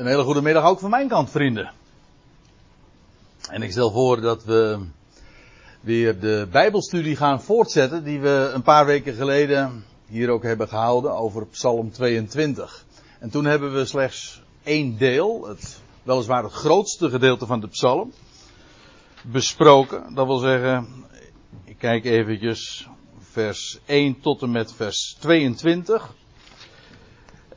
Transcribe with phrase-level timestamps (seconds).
[0.00, 1.72] Een hele goede middag ook van mijn kant, vrienden.
[3.50, 4.78] En ik stel voor dat we
[5.80, 11.16] weer de Bijbelstudie gaan voortzetten die we een paar weken geleden hier ook hebben gehouden
[11.16, 12.84] over Psalm 22.
[13.18, 18.12] En toen hebben we slechts één deel, het, weliswaar het grootste gedeelte van de psalm,
[19.22, 20.14] besproken.
[20.14, 20.88] Dat wil zeggen,
[21.64, 22.88] ik kijk eventjes
[23.18, 26.14] vers 1 tot en met vers 22.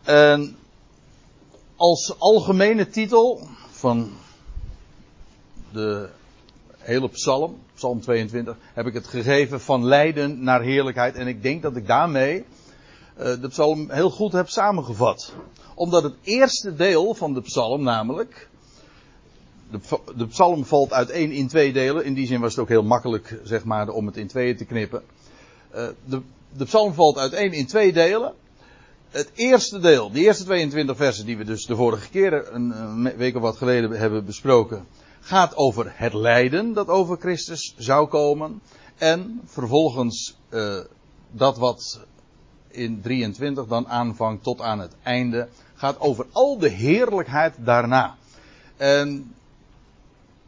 [0.04, 0.57] En
[1.84, 4.12] als algemene titel van
[5.72, 6.10] de
[6.78, 11.16] hele psalm, psalm 22, heb ik het gegeven van lijden naar heerlijkheid.
[11.16, 12.46] En ik denk dat ik daarmee
[13.20, 15.34] uh, de psalm heel goed heb samengevat.
[15.76, 18.50] Omdat het eerste deel van de psalm namelijk,
[20.16, 22.05] de, psalm valt uiteen in twee delen.
[22.05, 24.66] In die zin was het ook heel makkelijk, zeg maar, om het in tweeën te
[24.66, 25.04] knippen.
[25.76, 26.22] Uh, de,
[26.58, 28.34] de psalm valt uiteen in twee delen
[29.13, 33.35] het eerste deel, de eerste 22 versen die we dus de vorige keer een, week
[33.35, 34.88] of wat geleden hebben besproken,
[35.20, 38.62] gaat over het lijden dat over Christus zou komen.
[38.98, 40.79] En vervolgens uh,
[41.32, 41.99] dat wat
[42.68, 48.16] in 23 dan aanvangt tot aan het einde, gaat over al de heerlijkheid daarna.
[48.77, 49.35] En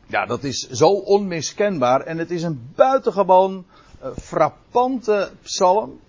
[0.08, 3.66] ja, dat is zo onmiskenbaar en het is een buitengewoon
[4.03, 6.00] uh, frappante psalm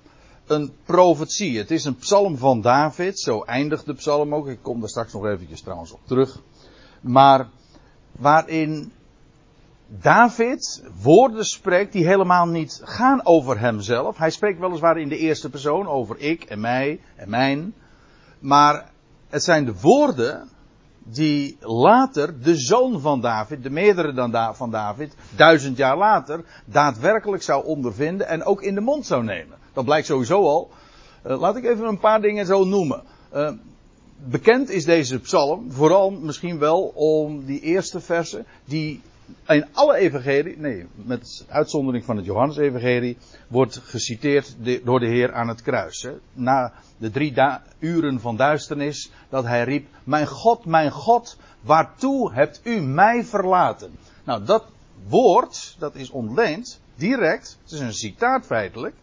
[0.50, 1.58] een profetie.
[1.58, 3.18] Het is een psalm van David.
[3.18, 4.48] Zo eindigt de psalm ook.
[4.48, 6.42] Ik kom daar straks nog eventjes trouwens op terug.
[7.00, 7.48] Maar
[8.12, 8.92] waarin
[9.88, 14.16] David woorden spreekt die helemaal niet gaan over hemzelf.
[14.18, 17.74] Hij spreekt weliswaar in de eerste persoon over ik en mij en mijn.
[18.38, 18.90] Maar
[19.28, 20.48] het zijn de woorden
[21.04, 27.42] die later de zoon van David, de meerdere dan van David, duizend jaar later, daadwerkelijk
[27.42, 29.58] zou ondervinden en ook in de mond zou nemen.
[29.76, 30.70] Dat blijkt sowieso al.
[31.26, 33.02] Uh, laat ik even een paar dingen zo noemen.
[33.34, 33.50] Uh,
[34.16, 39.00] bekend is deze psalm vooral misschien wel om die eerste versen die
[39.46, 43.16] in alle evangelie, nee, met uitzondering van het Johannes-evangelie,
[43.48, 46.02] wordt geciteerd door de Heer aan het kruis.
[46.02, 46.12] Hè.
[46.32, 47.34] Na de drie
[47.78, 53.98] uren van duisternis, dat hij riep, mijn God, mijn God, waartoe hebt u mij verlaten?
[54.24, 54.64] Nou, dat
[55.08, 58.94] woord, dat is ontleend, direct, het is een citaat feitelijk,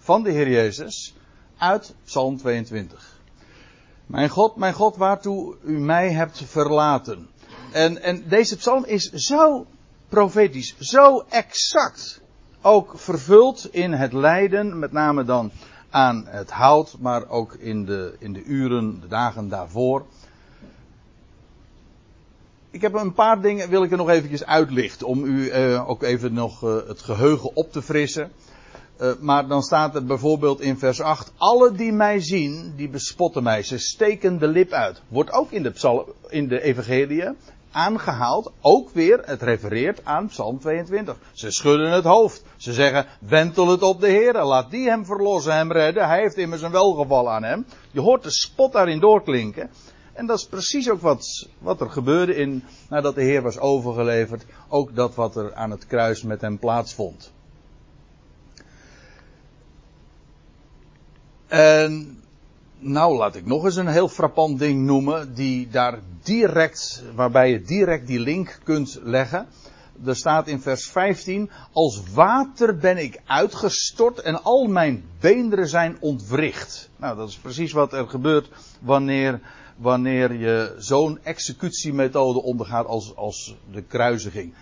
[0.00, 1.14] van de Heer Jezus
[1.58, 3.18] uit Psalm 22.
[4.06, 7.28] Mijn God, mijn God, waartoe u mij hebt verlaten.
[7.72, 9.66] En, en deze psalm is zo
[10.08, 12.20] profetisch, zo exact.
[12.62, 15.50] Ook vervuld in het lijden, met name dan
[15.90, 20.06] aan het hout, maar ook in de, in de uren, de dagen daarvoor.
[22.70, 26.02] Ik heb een paar dingen, wil ik er nog eventjes uitlichten, om u uh, ook
[26.02, 28.32] even nog uh, het geheugen op te frissen.
[29.00, 33.42] Uh, maar dan staat er bijvoorbeeld in vers 8: Alle die mij zien, die bespotten
[33.42, 33.62] mij.
[33.62, 35.02] Ze steken de lip uit.
[35.08, 37.24] Wordt ook in de, in de Evangelie
[37.70, 38.52] aangehaald.
[38.60, 41.16] Ook weer, het refereert aan Psalm 22.
[41.32, 42.42] Ze schudden het hoofd.
[42.56, 44.44] Ze zeggen: Wentel het op de Heer.
[44.44, 46.08] Laat die hem verlossen, hem redden.
[46.08, 47.66] Hij heeft immers een welgeval aan hem.
[47.90, 49.70] Je hoort de spot daarin doorklinken.
[50.12, 54.44] En dat is precies ook wat, wat er gebeurde in, nadat de Heer was overgeleverd.
[54.68, 57.32] Ook dat wat er aan het kruis met hem plaatsvond.
[61.50, 62.22] En
[62.78, 67.62] nou, laat ik nog eens een heel frappant ding noemen, die daar direct, waarbij je
[67.62, 69.46] direct die link kunt leggen.
[70.04, 75.96] Er staat in vers 15, als water ben ik uitgestort en al mijn beenderen zijn
[76.00, 76.90] ontwricht.
[76.96, 78.48] Nou, dat is precies wat er gebeurt
[78.80, 79.40] wanneer,
[79.76, 84.54] wanneer je zo'n executiemethode ondergaat als, als de kruisiging.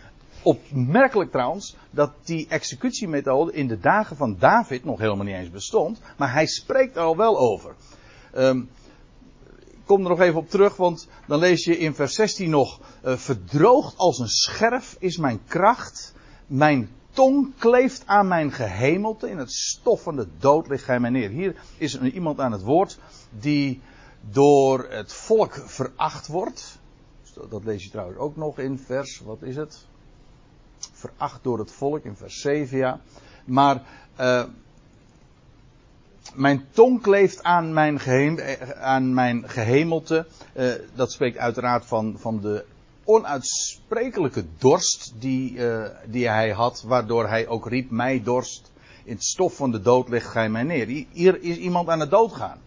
[0.43, 6.01] Opmerkelijk trouwens dat die executiemethode in de dagen van David nog helemaal niet eens bestond,
[6.17, 7.75] maar hij spreekt er al wel over.
[8.37, 8.69] Um,
[9.85, 13.17] kom er nog even op terug, want dan lees je in vers 16 nog: uh,
[13.17, 16.15] Verdroogd als een scherf is mijn kracht,
[16.47, 21.11] mijn tong kleeft aan mijn gehemelte, in het stof van de dood ligt gij mij
[21.11, 21.31] neer.
[21.31, 22.99] Hier is er iemand aan het woord
[23.31, 23.81] die
[24.31, 26.79] door het volk veracht wordt.
[27.51, 29.87] Dat lees je trouwens ook nog in vers, wat is het?
[30.93, 33.01] Veracht door het volk in vers 7, ja.
[33.45, 33.83] Maar
[34.21, 34.45] uh,
[36.35, 38.39] mijn tong kleeft aan mijn, geheim,
[38.81, 40.27] aan mijn gehemelte.
[40.57, 42.65] Uh, dat spreekt uiteraard van, van de
[43.05, 45.61] onuitsprekelijke dorst die,
[46.07, 48.73] die hij had, waardoor hij ook riep, mij dorst.
[49.05, 51.07] In het stof van de dood legt gij mij neer.
[51.13, 52.59] Hier is iemand aan het doodgaan.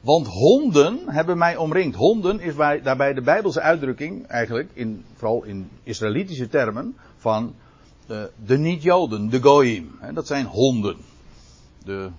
[0.00, 1.96] Want honden hebben mij omringd.
[1.96, 7.54] Honden is bij, daarbij de Bijbelse uitdrukking, eigenlijk, in, vooral in Israëlitische termen, van
[8.06, 9.98] de, de niet-Joden, de Goyim.
[10.14, 10.96] Dat zijn honden.
[11.84, 12.10] De,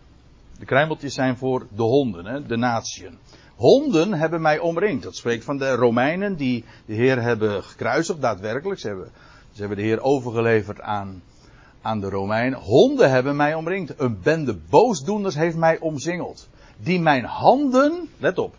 [0.60, 3.18] de kruimeltjes zijn voor de honden, hè, de natieën.
[3.56, 5.04] Honden hebben mij omringd.
[5.04, 8.80] Dat spreekt van de Romeinen die de Heer hebben gekruisigd, daadwerkelijk.
[8.80, 9.12] Ze hebben,
[9.52, 11.24] ze hebben de Heer overgeleverd aan,
[11.82, 12.60] aan de Romeinen.
[12.60, 13.94] Honden hebben mij omringd.
[13.98, 16.48] Een bende boosdoeners heeft mij omsingeld.
[16.78, 18.56] Die mijn handen, let op,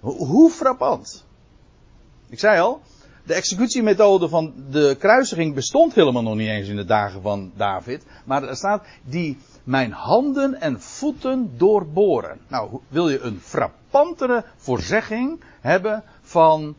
[0.00, 1.24] hoe frappant.
[2.28, 2.80] Ik zei al,
[3.28, 8.04] de executiemethode van de kruisiging bestond helemaal nog niet eens in de dagen van David.
[8.24, 12.38] Maar er staat, die mijn handen en voeten doorboren.
[12.48, 16.74] Nou, wil je een frappantere voorzegging hebben van,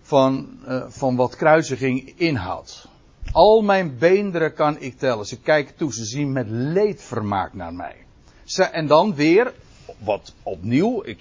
[0.00, 2.88] van, uh, van wat kruisiging inhoudt?
[3.32, 5.26] Al mijn beenderen kan ik tellen.
[5.26, 7.96] Ze kijken toe, ze zien met leedvermaak naar mij.
[8.44, 9.52] Ze, en dan weer,
[9.98, 11.18] wat opnieuw, ik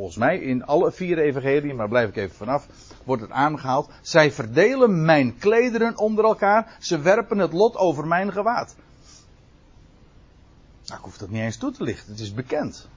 [0.00, 2.66] volgens mij in alle vier evangeliën, maar blijf ik even vanaf,
[3.04, 3.90] wordt het aangehaald.
[4.02, 8.74] Zij verdelen mijn klederen onder elkaar, ze werpen het lot over mijn gewaad.
[10.86, 12.88] Nou, ik hoef dat niet eens toe te lichten, het is bekend.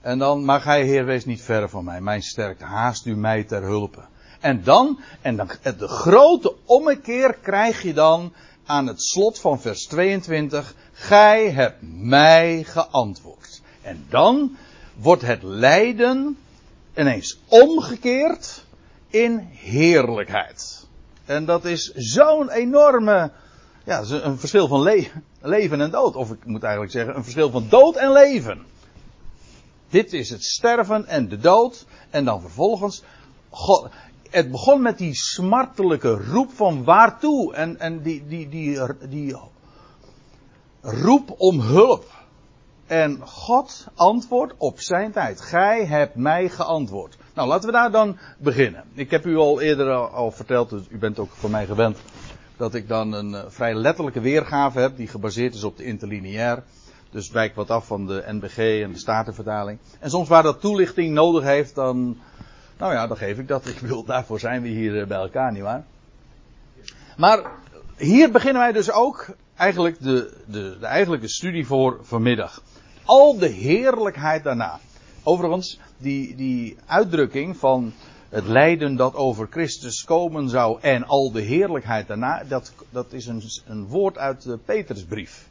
[0.00, 3.44] En dan, maar gij Heer, wees niet ver van mij, mijn sterkte, haast u mij
[3.44, 4.04] ter hulpe.
[4.40, 8.32] En dan, en dan, de grote ommekeer krijg je dan
[8.66, 10.74] aan het slot van vers 22.
[10.92, 13.45] Gij hebt mij geantwoord.
[13.86, 14.56] En dan
[14.94, 16.38] wordt het lijden
[16.96, 18.64] ineens omgekeerd
[19.08, 20.86] in heerlijkheid.
[21.24, 23.30] En dat is zo'n enorme,
[23.84, 25.08] ja, een verschil van le
[25.40, 26.16] leven en dood.
[26.16, 28.64] Of ik moet eigenlijk zeggen, een verschil van dood en leven.
[29.88, 31.86] Dit is het sterven en de dood.
[32.10, 33.02] En dan vervolgens,
[33.50, 33.88] God,
[34.30, 37.54] het begon met die smartelijke roep van waartoe.
[37.54, 39.36] En, en die, die, die, die
[40.80, 42.25] roep om hulp.
[42.86, 45.40] En God antwoordt op zijn tijd.
[45.40, 47.16] Gij hebt mij geantwoord.
[47.34, 48.84] Nou, laten we daar dan beginnen.
[48.94, 51.98] Ik heb u al eerder al, verteld, dus u bent ook voor mij gewend,
[52.56, 56.62] dat ik dan een uh, vrij letterlijke weergave heb die gebaseerd is op de interlineair.
[57.10, 59.78] Dus wijk wat af van de NBG en de Statenvertaling.
[60.00, 62.18] En soms waar dat toelichting nodig heeft, dan,
[62.78, 63.66] nou ja, dan geef ik dat.
[63.66, 65.84] Ik wil, daarvoor zijn we hier uh, bij elkaar, nietwaar?
[67.16, 67.40] Maar
[67.96, 69.26] hier beginnen wij dus ook
[69.56, 72.62] eigenlijk de, de, de eigenlijke studie voor vanmiddag
[73.06, 74.80] al de heerlijkheid daarna.
[75.22, 77.92] Overigens, die, die uitdrukking van
[78.28, 83.26] het lijden dat over Christus komen zou en al de heerlijkheid daarna, dat, dat is
[83.26, 85.48] een, een woord uit de Petersbrief.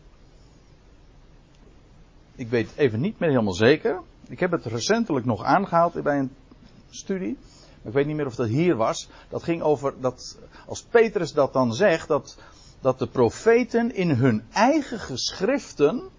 [2.35, 4.01] Ik weet even niet meer helemaal zeker.
[4.27, 6.31] Ik heb het recentelijk nog aangehaald bij een
[6.89, 7.37] studie.
[7.77, 9.09] Maar ik weet niet meer of dat hier was.
[9.29, 10.37] Dat ging over dat,
[10.67, 12.37] als Petrus dat dan zegt, dat,
[12.81, 16.09] dat de profeten in hun eigen geschriften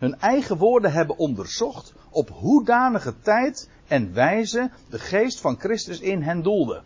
[0.00, 6.22] hun eigen woorden hebben onderzocht op hoedanige tijd en wijze de geest van Christus in
[6.22, 6.82] hen doelde.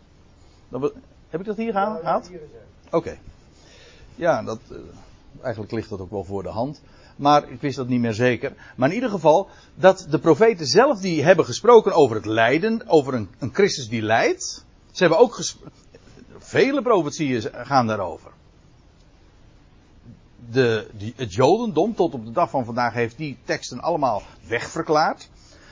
[1.29, 2.29] heb ik dat hier gehaald?
[2.91, 3.17] Oké.
[4.15, 4.77] Ja, dat, uh,
[5.41, 6.81] eigenlijk ligt dat ook wel voor de hand.
[7.15, 8.53] Maar ik wist dat niet meer zeker.
[8.75, 13.13] Maar in ieder geval, dat de profeten zelf die hebben gesproken over het lijden, over
[13.13, 14.65] een, een Christus die lijdt.
[14.91, 15.39] Ze hebben ook
[16.37, 18.31] vele profetieën gaan daarover
[20.51, 25.29] de, die, het Jodendom tot op de dag van vandaag heeft die teksten allemaal wegverklaard.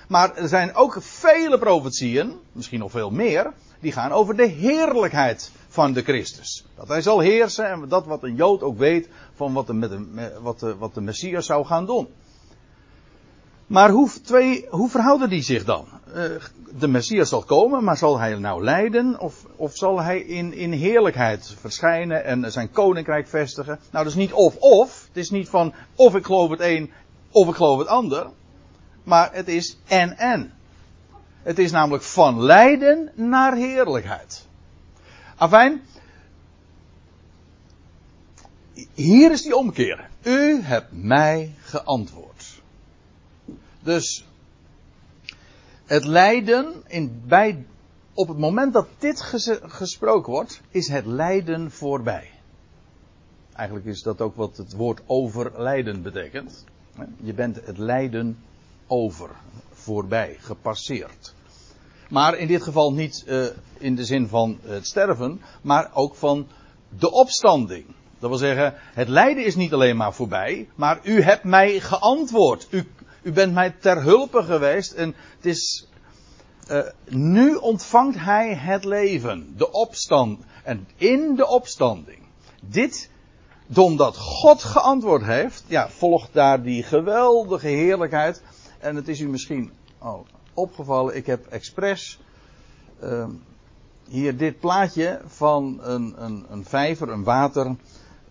[0.07, 5.51] Maar er zijn ook vele profetieën, misschien nog veel meer, die gaan over de heerlijkheid
[5.67, 6.65] van de Christus.
[6.75, 9.91] Dat hij zal heersen en dat wat een Jood ook weet van wat met
[10.41, 12.07] wat de, wat de Messias zou gaan doen.
[13.67, 15.85] Maar hoe, twee, hoe verhouden die zich dan?
[16.15, 16.23] Uh,
[16.79, 19.19] de Messias zal komen, maar zal hij nou lijden?
[19.19, 23.79] Of, of zal hij in, in heerlijkheid verschijnen en zijn koninkrijk vestigen?
[23.91, 25.05] Nou, dat is niet of-of.
[25.07, 26.91] Het is niet van of ik geloof het een
[27.31, 28.27] of ik geloof het ander.
[29.03, 30.53] Maar het is en-en.
[31.43, 34.47] Het is namelijk van lijden naar heerlijkheid.
[35.35, 35.81] Afijn.
[38.93, 40.09] Hier is die omkeer.
[40.23, 42.52] U hebt mij geantwoord.
[43.83, 44.25] Dus
[45.85, 47.65] het lijden, in, bij,
[48.13, 49.21] op het moment dat dit
[49.61, 52.29] gesproken wordt, is het lijden voorbij.
[53.53, 56.63] Eigenlijk is dat ook wat het woord overlijden betekent.
[57.21, 58.37] Je bent het lijden
[58.87, 59.29] over,
[59.71, 61.33] voorbij, gepasseerd.
[62.09, 63.45] Maar in dit geval niet uh,
[63.77, 66.47] in de zin van het sterven, maar ook van
[66.99, 67.85] de opstanding.
[68.19, 72.67] Dat wil zeggen, het lijden is niet alleen maar voorbij, maar u hebt mij geantwoord.
[72.69, 72.87] U,
[73.23, 75.87] u bent mij ter hulpe geweest en het is.
[76.71, 80.43] Uh, nu ontvangt hij het leven, de opstand.
[80.63, 82.19] En in de opstanding.
[82.61, 83.09] Dit,
[83.75, 88.41] omdat God geantwoord heeft, ja, volgt daar die geweldige heerlijkheid.
[88.79, 92.19] En het is u misschien al opgevallen, ik heb expres
[93.03, 93.27] uh,
[94.07, 97.75] hier dit plaatje van een, een, een vijver, een water,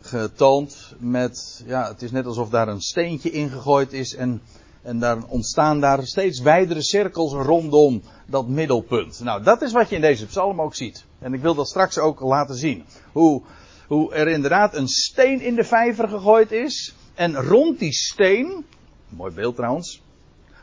[0.00, 4.42] getoond met, ja, het is net alsof daar een steentje ingegooid is en
[4.83, 9.21] En daar ontstaan daar steeds wijdere cirkels rondom dat middelpunt.
[9.21, 11.05] Nou, dat is wat je in deze psalm ook ziet.
[11.19, 12.85] En ik wil dat straks ook laten zien.
[13.12, 13.43] Hoe,
[13.87, 16.95] hoe er inderdaad een steen in de vijver gegooid is.
[17.15, 18.65] En rond die steen,
[19.09, 20.03] mooi beeld trouwens.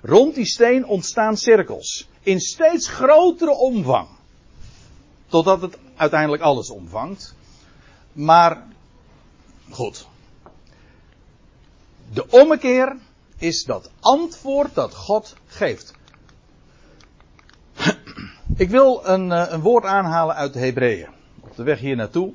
[0.01, 2.07] Rond die steen ontstaan cirkels.
[2.21, 4.07] In steeds grotere omvang.
[5.27, 7.35] Totdat het uiteindelijk alles omvangt.
[8.13, 8.63] Maar,
[9.69, 10.07] goed.
[12.13, 12.95] De ommekeer
[13.39, 15.93] is dat antwoord dat God geeft.
[18.55, 21.09] Ik wil een, eh, een woord aanhalen uit de Hebreeën.
[21.39, 22.33] Op de weg hier naartoe.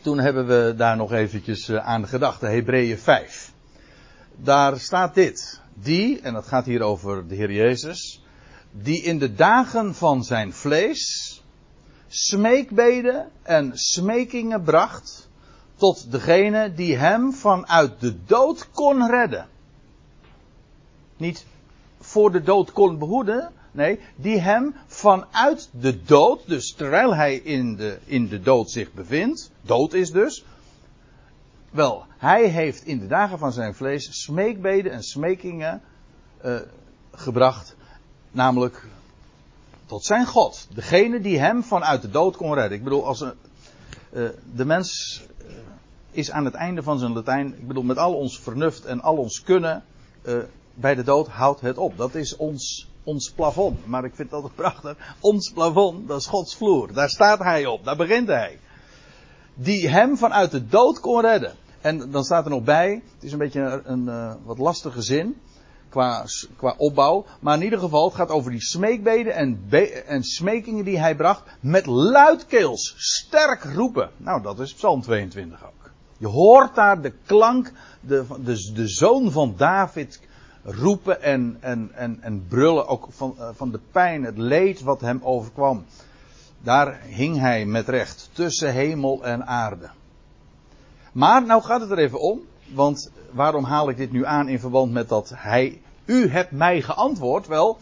[0.00, 2.40] Toen hebben we daar nog eventjes eh, aan gedacht.
[2.40, 3.52] De Hebreeën 5.
[4.36, 5.60] Daar staat dit.
[5.74, 8.22] Die, en dat gaat hier over de Heer Jezus.
[8.70, 11.42] Die in de dagen van zijn vlees
[12.08, 15.28] smeekbeden en smekingen bracht
[15.76, 19.48] tot degene die hem vanuit de dood kon redden.
[21.18, 21.46] Niet
[22.00, 27.76] voor de dood kon behoeden, nee, die hem vanuit de dood, dus terwijl hij in
[27.76, 30.44] de, in de dood zich bevindt, dood is dus,
[31.70, 35.82] wel, hij heeft in de dagen van zijn vlees smeekbeden en smekingen
[36.44, 36.60] uh,
[37.12, 37.76] gebracht,
[38.30, 38.86] namelijk
[39.86, 40.68] tot zijn God.
[40.74, 42.78] Degene die hem vanuit de dood kon redden.
[42.78, 43.32] Ik bedoel, als een,
[44.12, 45.46] uh, de mens uh,
[46.10, 47.46] is aan het einde van zijn Latijn.
[47.58, 49.84] Ik bedoel, met al ons vernuft en al ons kunnen.
[50.80, 51.96] Bij de dood houdt het op.
[51.96, 53.86] Dat is ons, ons plafond.
[53.86, 55.16] Maar ik vind dat altijd prachtig.
[55.20, 56.92] Ons plafond, dat is Gods vloer.
[56.92, 57.84] Daar staat hij op.
[57.84, 58.58] Daar begint hij.
[59.54, 61.54] Die hem vanuit de dood kon redden.
[61.80, 63.02] En dan staat er nog bij.
[63.14, 65.36] Het is een beetje een, een wat lastige zin
[65.88, 66.24] qua,
[66.56, 67.24] qua opbouw.
[67.40, 69.68] Maar in ieder geval, het gaat over die smeekbeden en,
[70.06, 71.42] en smekingen die hij bracht.
[71.60, 74.10] Met luidkeels, sterk roepen.
[74.16, 75.90] Nou, dat is Psalm 22 ook.
[76.18, 80.20] Je hoort daar de klank, de, de, de zoon van David
[80.70, 82.86] roepen en, en, en, en brullen.
[82.86, 85.84] Ook van, uh, van de pijn, het leed wat hem overkwam.
[86.60, 89.90] Daar hing hij met recht tussen hemel en aarde.
[91.12, 92.40] Maar nou gaat het er even om.
[92.74, 96.82] Want waarom haal ik dit nu aan in verband met dat hij, u hebt mij
[96.82, 97.46] geantwoord?
[97.46, 97.78] Wel,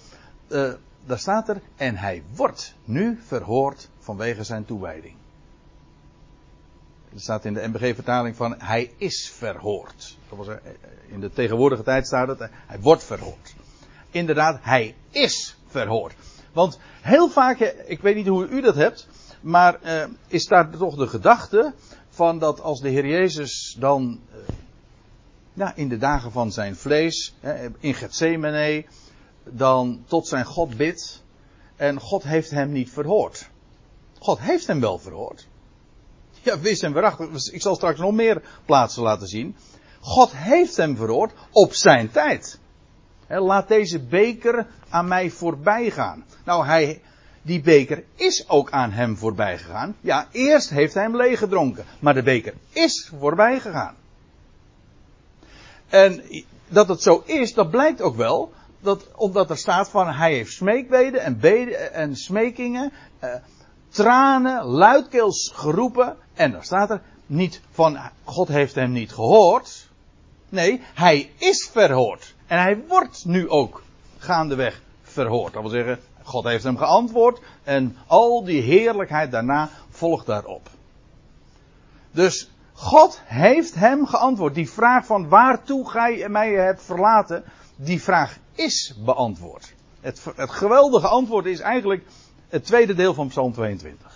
[0.49, 0.73] uh,
[1.07, 5.15] daar staat er, en hij wordt nu verhoord vanwege zijn toewijding.
[7.17, 10.17] Er staat in de MBG-vertaling van, hij is verhoord.
[10.29, 10.57] Dat was,
[11.09, 13.55] in de tegenwoordige tijd staat het, hij wordt verhoord.
[14.11, 16.15] Inderdaad, hij is verhoord.
[16.53, 19.09] Want heel vaak, ik weet niet hoe u dat hebt,
[19.41, 19.79] maar
[20.27, 21.75] is daar toch de gedachte
[22.09, 24.21] van dat als de Heer Jezus dan
[25.53, 27.35] ja, in de dagen van zijn vlees,
[27.79, 28.85] in Gethsemane,
[29.45, 31.23] dan tot zijn God bidt.
[31.77, 33.51] En God heeft hem niet verhoord.
[34.19, 35.47] God heeft hem wel verhoord.
[36.47, 37.51] Ja, wist en waarachtig.
[37.53, 39.57] Ik zal straks nog meer plaatsen laten zien.
[40.01, 42.59] God heeft hem verhoord op zijn tijd.
[43.29, 46.25] laat deze beker aan mij voorbij gaan.
[46.45, 47.03] Nou, hij,
[47.43, 49.97] die beker is ook aan hem voorbij gegaan.
[50.01, 51.85] Ja, eerst heeft hij hem leeggedronken.
[51.99, 53.95] Maar de beker is voorbij gegaan.
[55.89, 56.23] En
[56.69, 58.53] dat het zo is, dat blijkt ook wel.
[58.81, 63.35] Dat, omdat er staat van hij heeft smeekbeden en, beden, en smekingen, eh,
[63.89, 66.17] tranen, luidkeels geroepen.
[66.37, 69.89] En dan staat er niet van God heeft hem niet gehoord.
[70.49, 72.35] Nee, hij is verhoord.
[72.47, 73.83] En hij wordt nu ook
[74.19, 75.53] gaandeweg verhoord.
[75.53, 80.71] Dat wil zeggen, God heeft hem geantwoord en al die heerlijkheid daarna volgt daarop.
[82.11, 84.55] Dus God heeft hem geantwoord.
[84.55, 87.45] Die vraag van waartoe gij mij hebt verlaten,
[87.77, 89.75] die vraag is beantwoord.
[90.01, 92.07] Het, het geweldige antwoord is eigenlijk
[92.49, 94.16] het tweede deel van Psalm 22.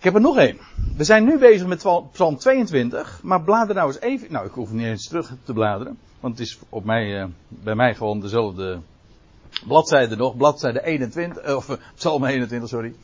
[0.00, 0.58] Ik heb er nog één.
[0.96, 4.32] We zijn nu bezig met Psalm 22, maar blader nou eens even.
[4.32, 7.74] Nou, ik hoef niet eens terug te bladeren, want het is op mij, uh, bij
[7.74, 8.80] mij gewoon dezelfde
[9.66, 12.94] bladzijde nog, bladzijde 21, eh, of eh, Psalm 21, sorry.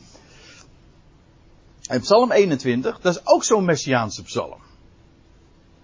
[1.87, 4.57] En Psalm 21, dat is ook zo'n Messiaanse psalm.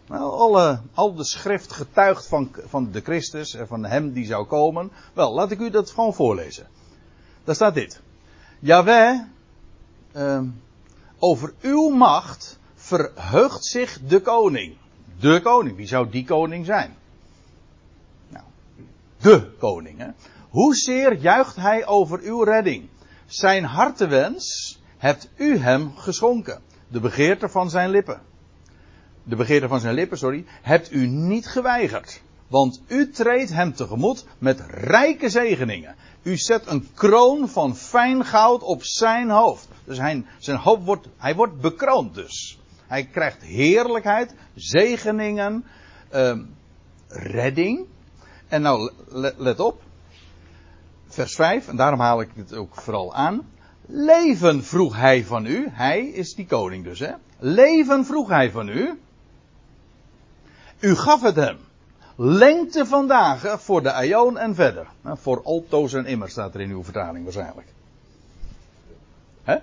[0.08, 4.46] Nou, alle, al de schrift getuigt van, van de Christus en van hem die zou
[4.46, 4.92] komen.
[5.14, 6.68] Wel, laat ik u dat gewoon voorlezen.
[7.44, 8.02] Daar staat dit.
[8.60, 9.20] Jaweh,
[10.16, 10.42] uh,
[11.24, 14.78] over uw macht verheugt zich de koning.
[15.20, 16.96] De koning, wie zou die koning zijn?
[18.30, 18.46] Nou,
[19.18, 20.08] de koning, hè.
[20.50, 22.90] Hoezeer juicht hij over uw redding?
[23.26, 26.62] Zijn hartewens hebt u hem geschonken.
[26.88, 28.22] De begeerte van zijn lippen.
[29.24, 32.22] De begeerte van zijn lippen, sorry, hebt u niet geweigerd.
[32.54, 35.96] Want u treedt hem tegemoet met rijke zegeningen.
[36.22, 39.68] U zet een kroon van fijn goud op zijn hoofd.
[39.84, 42.60] Dus hij, zijn hoofd wordt, hij wordt bekroond dus.
[42.88, 45.66] Hij krijgt heerlijkheid, zegeningen,
[46.10, 46.44] ehm,
[47.08, 47.86] redding.
[48.48, 48.92] En nou,
[49.38, 49.82] let op.
[51.08, 53.42] Vers 5, en daarom haal ik het ook vooral aan.
[53.86, 55.68] Leven vroeg hij van u.
[55.72, 57.12] Hij is die koning dus, hè.
[57.40, 59.00] Leven vroeg hij van u.
[60.80, 61.58] U gaf het hem.
[62.16, 64.88] Lengte van dagen voor de Aion en verder.
[65.04, 67.68] voor altoos en immer staat er in uw vertaling waarschijnlijk.
[69.44, 69.58] Hè?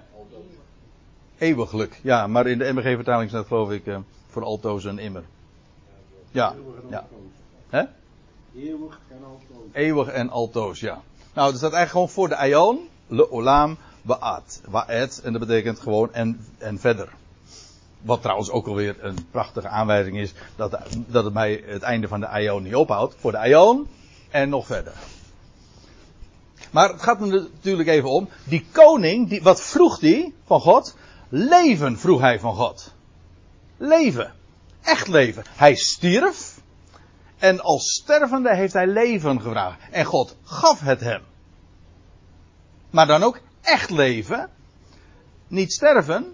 [1.38, 2.00] Eeuwiglijk.
[2.02, 5.22] Ja, maar in de MBG-vertaling staat geloof ik uh, voor altoos en immer.
[6.30, 6.54] Ja,
[6.88, 7.06] ja.
[7.68, 7.82] Hè?
[8.54, 9.68] Eeuwig en altoos.
[9.72, 11.02] Eeuwig en altoos, ja.
[11.34, 14.60] Nou, dat staat eigenlijk gewoon voor de Aion, le olam, Waat.
[14.68, 15.20] Waat.
[15.24, 17.08] En dat betekent gewoon en, en verder.
[18.02, 22.20] Wat trouwens ook alweer een prachtige aanwijzing is dat, dat het bij het einde van
[22.20, 23.14] de Ion niet ophoudt.
[23.18, 23.88] Voor de Ion
[24.30, 24.92] en nog verder.
[26.70, 28.28] Maar het gaat er natuurlijk even om.
[28.44, 30.96] Die koning, die, wat vroeg die van God?
[31.28, 32.94] Leven vroeg hij van God.
[33.76, 34.34] Leven.
[34.82, 35.44] Echt leven.
[35.48, 36.60] Hij stierf.
[37.38, 39.78] En als stervende heeft hij leven gevraagd.
[39.90, 41.22] En God gaf het hem.
[42.90, 44.50] Maar dan ook echt leven,
[45.50, 46.26] niet sterven,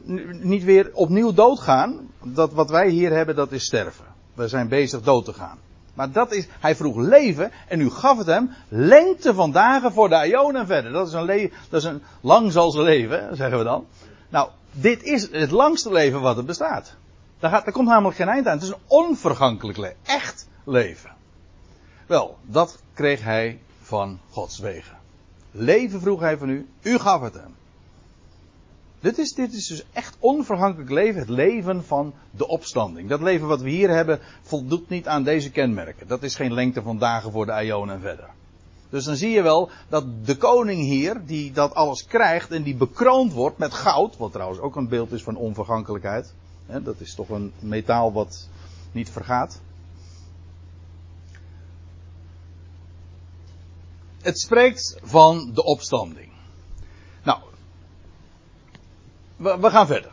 [0.42, 2.10] niet weer opnieuw doodgaan.
[2.22, 4.04] Dat wat wij hier hebben, dat is sterven.
[4.34, 5.58] We zijn bezig dood te gaan.
[5.94, 10.08] Maar dat is, hij vroeg leven en u gaf het hem lengte van dagen voor
[10.08, 10.92] de Ionen en verder.
[10.92, 13.86] Dat is een, le dat is een lang zal ze leven, zeggen we dan.
[14.28, 16.94] Nou, dit is het langste leven wat er bestaat.
[17.38, 18.54] Daar, gaat, daar komt namelijk geen eind aan.
[18.54, 19.96] Het is een onvergankelijk leven.
[20.02, 21.10] Echt leven.
[22.06, 24.96] Wel, dat kreeg hij van Gods wegen.
[25.50, 27.54] Leven vroeg hij van u, u gaf het hem.
[29.00, 33.08] Dit is, dit is dus echt onvergankelijk leven, het leven van de opstanding.
[33.08, 36.08] Dat leven wat we hier hebben voldoet niet aan deze kenmerken.
[36.08, 38.28] Dat is geen lengte van dagen voor de Ion en verder.
[38.90, 42.76] Dus dan zie je wel dat de koning hier, die dat alles krijgt en die
[42.76, 46.34] bekroond wordt met goud, wat trouwens ook een beeld is van onvergankelijkheid.
[46.66, 48.48] Dat is toch een metaal wat
[48.92, 49.60] niet vergaat.
[54.20, 56.28] Het spreekt van de opstanding.
[57.22, 57.40] Nou,
[59.36, 60.10] we, gaan verder.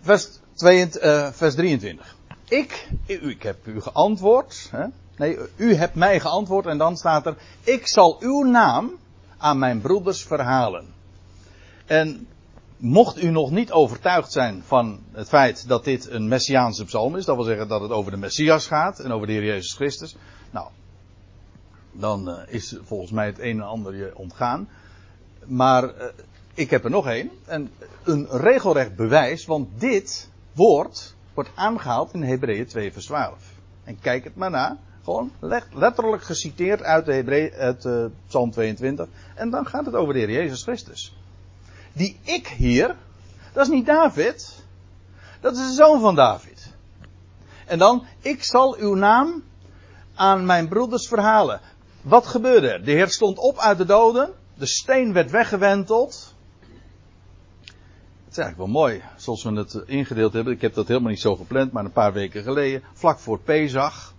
[0.00, 2.16] Vers, 22, eh, vers 23.
[2.48, 4.68] Ik, ik heb u geantwoord.
[4.70, 4.86] Hè?
[5.16, 8.90] Nee, u hebt mij geantwoord en dan staat er: Ik zal uw naam
[9.38, 10.86] aan mijn broeders verhalen.
[11.86, 12.26] En
[12.76, 17.24] mocht u nog niet overtuigd zijn van het feit dat dit een messiaanse psalm is,
[17.24, 20.16] dat wil zeggen dat het over de Messias gaat en over de Heer Jezus Christus.
[20.50, 20.68] Nou,
[21.92, 24.68] dan uh, is volgens mij het een en ander je ontgaan.
[25.46, 26.04] Maar uh,
[26.54, 27.30] ik heb er nog één.
[27.44, 27.70] En
[28.02, 33.38] een regelrecht bewijs, want dit woord wordt aangehaald in Hebreeën 2 vers 12.
[33.84, 34.78] En kijk het maar na.
[35.04, 35.32] Gewoon
[35.70, 39.06] letterlijk geciteerd uit, de Hebree, uit uh, Psalm 22.
[39.34, 41.16] En dan gaat het over de Heer Jezus Christus.
[41.92, 42.96] Die ik hier,
[43.52, 44.62] dat is niet David.
[45.40, 46.72] Dat is de zoon van David.
[47.66, 49.42] En dan, ik zal uw naam
[50.14, 51.60] aan mijn broeders verhalen.
[52.02, 52.84] Wat gebeurde er?
[52.84, 54.30] De Heer stond op uit de doden.
[54.54, 56.31] De steen werd weggewenteld.
[58.32, 60.52] Is eigenlijk wel mooi, zoals we het ingedeeld hebben.
[60.52, 64.14] Ik heb dat helemaal niet zo gepland, maar een paar weken geleden, vlak voor Pesach.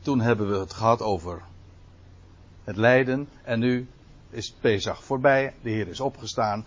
[0.00, 1.42] Toen hebben we het gehad over
[2.64, 3.28] het lijden.
[3.42, 3.88] En nu
[4.30, 5.54] is Pesach voorbij.
[5.62, 6.64] De Heer is opgestaan.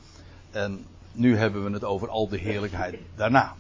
[0.52, 3.56] En nu hebben we het over al de heerlijkheid daarna.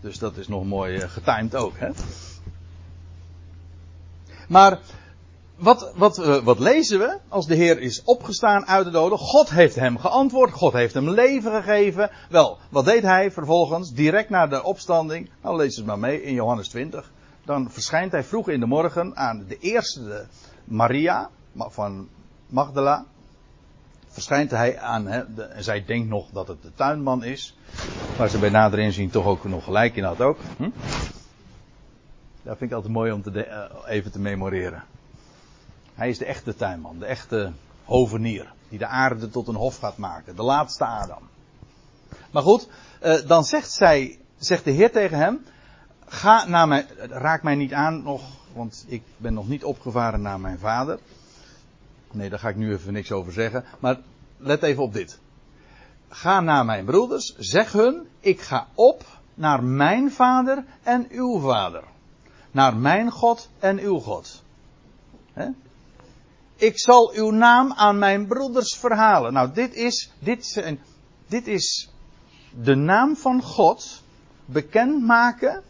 [0.00, 1.78] Dus dat is nog mooi eh, getimed ook.
[1.78, 1.90] Hè?
[4.48, 4.78] Maar
[5.58, 9.18] wat, wat, uh, wat lezen we als de Heer is opgestaan uit de doden?
[9.18, 12.10] God heeft hem geantwoord, God heeft hem leven gegeven.
[12.28, 13.92] Wel, wat deed hij vervolgens?
[13.92, 17.10] Direct na de opstanding, nou lees het maar mee in Johannes 20.
[17.44, 20.26] Dan verschijnt hij vroeg in de morgen aan de eerste
[20.64, 22.08] Maria van
[22.46, 23.04] Magdala.
[24.08, 27.56] Verschijnt hij aan, hè, en zij denkt nog dat het de tuinman is.
[28.16, 30.38] Waar ze bij nader inzien toch ook nog gelijk in had ook.
[30.56, 30.70] Hm?
[32.42, 34.82] Dat vind ik altijd mooi om te de, uh, even te memoreren.
[35.98, 37.52] Hij is de echte tuinman, de echte
[37.84, 38.52] hovenier.
[38.68, 40.36] Die de aarde tot een hof gaat maken.
[40.36, 41.28] De laatste Adam.
[42.30, 42.68] Maar goed,
[43.00, 45.44] eh, dan zegt zij, zegt de Heer tegen hem.
[46.06, 50.40] Ga naar mij, raak mij niet aan nog, want ik ben nog niet opgevaren naar
[50.40, 50.98] mijn vader.
[52.10, 53.64] Nee, daar ga ik nu even niks over zeggen.
[53.78, 54.00] Maar
[54.36, 55.18] let even op dit.
[56.08, 61.84] Ga naar mijn broeders, zeg hun, ik ga op naar mijn vader en uw vader.
[62.50, 64.42] Naar mijn God en uw God.
[66.58, 69.32] Ik zal uw naam aan mijn broeders verhalen.
[69.32, 70.64] Nou, dit is, dit,
[71.26, 71.90] dit is
[72.62, 74.02] de naam van God
[74.44, 75.62] bekendmaken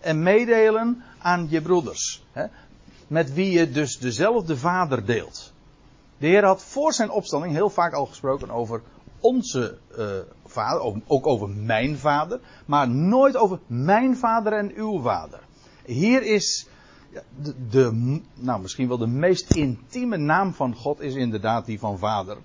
[0.00, 2.24] en meedelen aan je broeders.
[2.32, 2.46] Hè,
[3.06, 5.52] met wie je dus dezelfde vader deelt.
[6.18, 8.82] De Heer had voor zijn opstanding heel vaak al gesproken over
[9.20, 10.06] onze uh,
[10.46, 15.40] vader, ook over mijn vader, maar nooit over mijn vader en uw vader.
[15.84, 16.66] Hier is
[17.70, 22.36] de, nou misschien wel de meest intieme naam van God is inderdaad die van vader.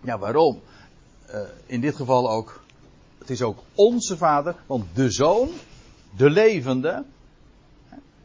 [0.00, 0.60] Ja, waarom?
[1.30, 2.64] Uh, in dit geval ook,
[3.18, 5.48] het is ook onze vader, want de zoon,
[6.16, 7.04] de levende,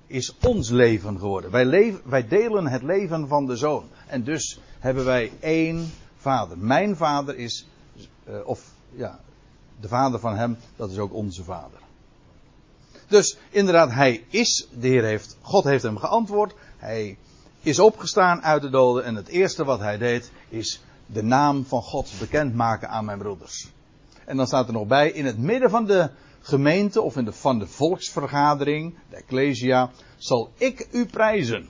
[0.08, 1.52] is ons leven geworden.
[1.52, 3.84] Wij, leven, wij delen het leven van de zoon.
[4.08, 6.58] En dus hebben wij één vader.
[6.58, 7.68] Mijn vader is,
[8.30, 9.20] uh, of ja,
[9.80, 11.81] de vader van hem, dat is ook onze vader.
[13.12, 16.54] Dus inderdaad, hij is, de Heer heeft, God heeft hem geantwoord.
[16.78, 17.18] Hij
[17.62, 21.82] is opgestaan uit de doden en het eerste wat hij deed is de naam van
[21.82, 23.72] God bekendmaken aan mijn broeders.
[24.26, 26.10] En dan staat er nog bij, in het midden van de
[26.42, 31.70] gemeente of in de, van de volksvergadering, de Ecclesia, zal ik u prijzen.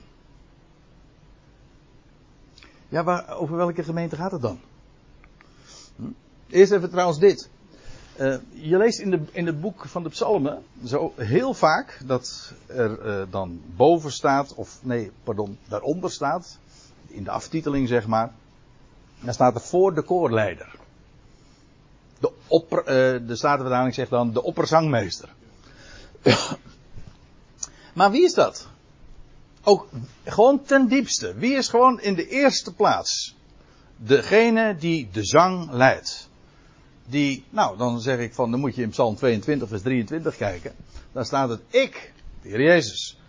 [2.88, 4.60] Ja, waar, over welke gemeente gaat het dan?
[5.96, 6.02] Hm?
[6.48, 7.50] Eerst even trouwens dit.
[8.20, 12.52] Uh, je leest in, de, in het boek van de Psalmen zo heel vaak dat
[12.66, 16.58] er uh, dan boven staat, of nee, pardon, daaronder staat,
[17.06, 18.32] in de aftiteling zeg maar,
[19.20, 20.74] dan staat er voor de koorleider.
[22.18, 25.28] De, opper, uh, de Statenvertaling zegt dan de opperzangmeester.
[27.94, 28.68] maar wie is dat?
[29.62, 29.88] Ook
[30.24, 31.34] gewoon ten diepste.
[31.34, 33.36] Wie is gewoon in de eerste plaats?
[33.96, 36.30] Degene die de zang leidt.
[37.06, 40.72] Die, nou, dan zeg ik van, dan moet je in Psalm 22, vers 23 kijken.
[41.12, 42.12] Daar staat het, ik,
[42.42, 43.20] de Heer Jezus,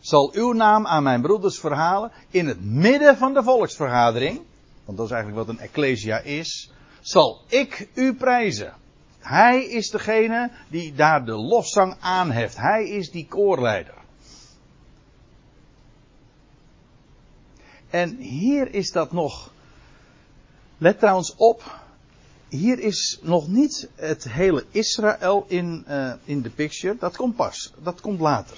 [0.00, 4.40] zal uw naam aan mijn broeders verhalen in het midden van de volksvergadering.
[4.84, 8.74] Want dat is eigenlijk wat een ecclesia is zal ik u prijzen.
[9.18, 12.56] Hij is degene die daar de lofzang aanheft.
[12.56, 13.94] Hij is die koorleider.
[17.90, 19.52] En hier is dat nog.
[20.78, 21.80] Let trouwens op.
[22.48, 26.96] Hier is nog niet het hele Israël in, uh, in de picture.
[26.98, 27.72] Dat komt pas.
[27.82, 28.56] Dat komt later.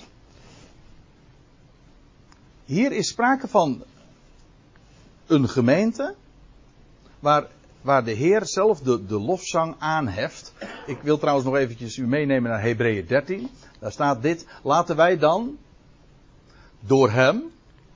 [2.64, 3.84] Hier is sprake van
[5.26, 6.14] een gemeente.
[7.18, 7.46] Waar
[7.80, 10.52] waar de Heer zelf de, de lofzang aanheft.
[10.86, 13.48] Ik wil trouwens nog eventjes u meenemen naar Hebreeën 13.
[13.78, 14.46] Daar staat dit.
[14.62, 15.58] Laten wij dan
[16.80, 17.42] door Hem,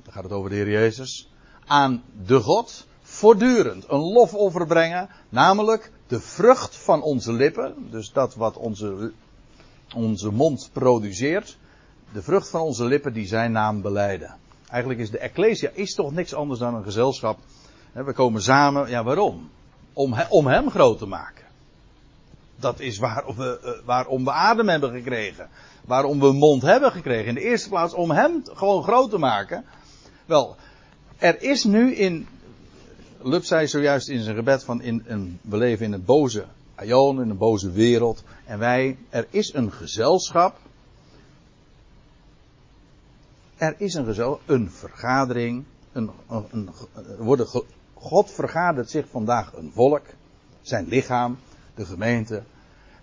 [0.02, 1.30] dan gaat het over de Heer Jezus,
[1.66, 5.09] aan de God voortdurend een lofoffer brengen.
[5.29, 7.74] Namelijk de vrucht van onze lippen.
[7.90, 9.12] Dus dat wat onze,
[9.94, 11.57] onze mond produceert.
[12.12, 14.37] De vrucht van onze lippen die zijn naam beleiden.
[14.68, 17.38] Eigenlijk is de Ecclesia is toch niks anders dan een gezelschap.
[17.92, 19.50] We komen samen, ja waarom?
[19.94, 21.44] om, om hem groot te maken.
[22.57, 25.48] Dat is waarom we, uh, waarom we adem hebben gekregen.
[25.85, 27.27] Waarom we mond hebben gekregen.
[27.27, 29.64] In de eerste plaats om hem gewoon groot te maken.
[30.27, 30.57] Wel,
[31.18, 32.29] er is nu in.
[33.27, 37.23] Lub zei zojuist in zijn gebed van in een, we leven in een boze aion,
[37.23, 38.25] in een boze wereld.
[38.45, 40.59] En wij, er is een gezelschap.
[43.57, 45.65] Er is een gezelschap, een vergadering.
[45.93, 46.11] Een,
[47.19, 47.47] worden
[47.95, 50.07] God vergadert zich vandaag een volk,
[50.63, 51.39] zijn lichaam,
[51.75, 52.43] de gemeente.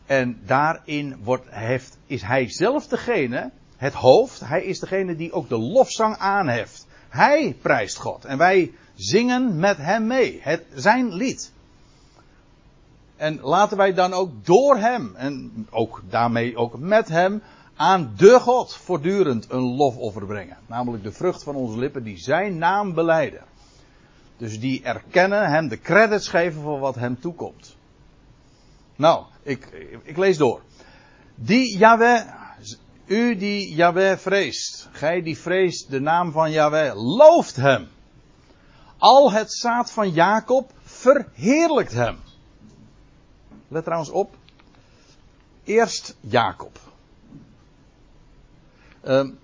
[0.06, 5.50] En daarin wordt, heeft, is hij zelf degene, het hoofd, hij is degene die ook
[5.50, 6.88] de lofzang aanheft.
[7.10, 11.52] Hij prijst God en wij zingen met hem mee, het, zijn lied.
[13.16, 17.42] En laten wij dan ook door hem en ook daarmee ook met hem
[17.76, 20.58] aan de God voortdurend een lofoffer brengen.
[20.68, 23.44] Namelijk de vrucht van onze lippen die zijn naam beleiden.
[24.38, 27.76] Dus die erkennen hem de credits geven voor wat hem toekomt.
[28.96, 29.66] Nou, ik,
[30.04, 30.62] ik lees door.
[31.36, 32.22] Die Yahweh,
[33.06, 37.88] u die Yahweh vreest, gij die vreest de naam van Yahweh, looft hem.
[39.02, 42.20] Al het zaad van Jacob verheerlijkt hem.
[43.68, 44.36] Let trouwens op.
[45.64, 46.80] Eerst Jacob.
[49.04, 49.40] Um,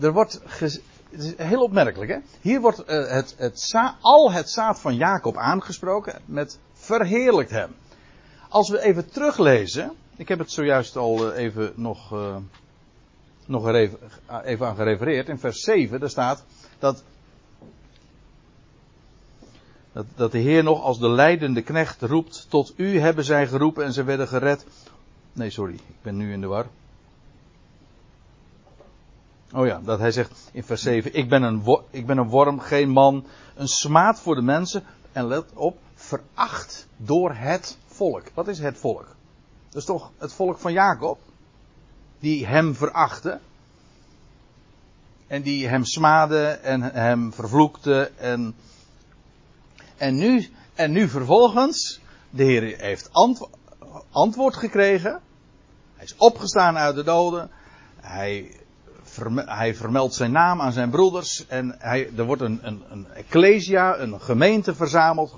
[0.00, 2.18] er wordt het is heel opmerkelijk, hè?
[2.40, 7.74] Hier wordt uh, het, het al het zaad van Jacob aangesproken met verheerlijkt hem.
[8.48, 12.36] Als we even teruglezen, ik heb het zojuist al uh, even nog, uh,
[13.46, 13.98] nog even,
[14.44, 16.44] even aan gerefereerd, in vers 7, daar staat
[16.78, 17.02] dat,
[20.14, 23.92] dat, de Heer nog als de leidende knecht roept, tot u hebben zij geroepen en
[23.92, 24.66] ze werden gered.
[25.32, 26.66] Nee, sorry, ik ben nu in de war.
[29.52, 32.60] Oh ja, dat hij zegt in vers 7: ik ben, een ik ben een worm,
[32.60, 34.84] geen man, een smaad voor de mensen.
[35.12, 38.22] En let op, veracht door het volk.
[38.34, 39.06] Wat is het volk?
[39.68, 41.18] Dat is toch het volk van Jacob?
[42.18, 43.40] Die hem verachten.
[45.26, 48.18] En die hem smaden en hem vervloekten.
[48.18, 48.54] En,
[49.96, 53.10] en, nu, en nu vervolgens De Heer heeft
[54.10, 55.20] antwoord gekregen.
[55.94, 57.50] Hij is opgestaan uit de doden.
[58.00, 58.50] Hij,
[59.34, 61.46] hij vermeldt zijn naam aan zijn broeders.
[61.46, 65.34] En hij, er wordt een, een, een ecclesia, een gemeente verzameld.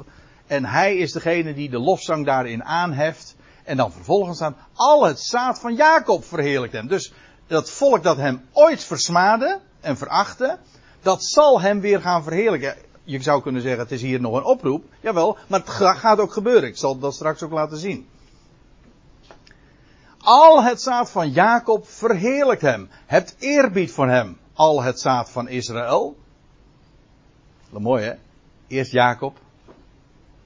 [0.47, 3.37] En hij is degene die de lofzang daarin aanheft.
[3.65, 6.87] En dan vervolgens staan al het zaad van Jacob verheerlijkt hem.
[6.87, 7.13] Dus
[7.47, 10.59] dat volk dat hem ooit versmaadde en verachtte,
[11.03, 12.75] dat zal hem weer gaan verheerlijken.
[13.09, 14.85] Je zou kunnen zeggen, het is hier nog een oproep.
[15.01, 16.69] Jawel, maar het gaat ook gebeuren.
[16.69, 18.09] Ik zal dat straks ook laten zien.
[20.19, 22.89] Al het zaad van Jacob verheerlijkt hem.
[23.07, 24.39] Het eerbied voor hem.
[24.53, 26.17] Al het zaad van Israël.
[27.71, 28.15] Wat mooi hè?
[28.67, 29.39] Eerst Jacob,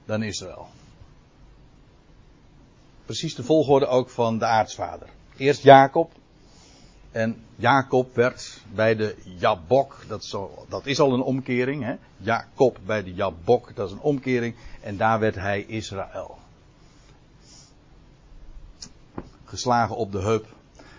[0.05, 0.67] dan Israël.
[3.05, 5.09] Precies de volgorde ook van de aartsvader.
[5.37, 6.11] Eerst Jacob.
[7.11, 11.83] En Jacob werd bij de Jabok, dat al, dat is al een omkering.
[11.83, 11.95] Hè?
[12.17, 14.55] Jacob bij de Jabok, dat is een omkering.
[14.81, 16.37] En daar werd hij Israël.
[19.45, 20.45] Geslagen op de heup.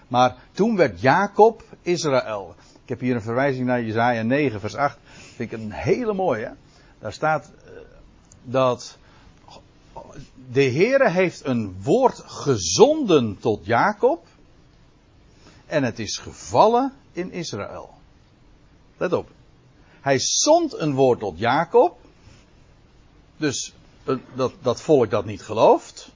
[0.08, 2.54] Maar toen werd Jacob Israël.
[2.82, 4.98] Ik heb hier een verwijzing naar Jezaja 9 vers 8.
[5.34, 6.54] Vind ik een hele mooie.
[6.98, 7.70] Daar staat eh,
[8.42, 8.98] dat
[10.52, 14.26] de Heere heeft een woord gezonden tot Jacob.
[15.72, 17.94] En het is gevallen in Israël.
[18.96, 19.30] Let op.
[20.00, 21.98] Hij zond een woord tot Jacob.
[23.36, 23.72] Dus
[24.04, 26.10] eh, dat, dat volk dat niet gelooft.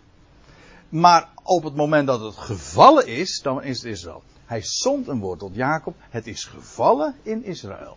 [0.88, 4.22] Maar op het moment dat het gevallen is, dan is het Israël.
[4.44, 5.94] Hij zond een woord tot Jacob.
[5.98, 7.96] Het is gevallen in Israël.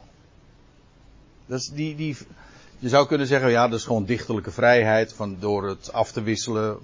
[1.46, 2.18] Dus die, die,
[2.80, 6.22] je zou kunnen zeggen, ja, dat is gewoon dichterlijke vrijheid van door het af te
[6.22, 6.78] wisselen,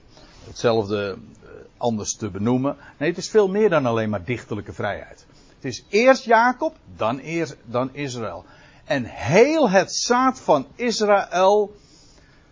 [0.46, 2.78] hetzelfde eh, anders te benoemen.
[2.98, 5.26] Nee, het is veel meer dan alleen maar dichterlijke vrijheid.
[5.56, 8.46] Het is eerst Jacob, dan, eerst, dan Israël.
[8.86, 11.76] En heel het zaad van Israël,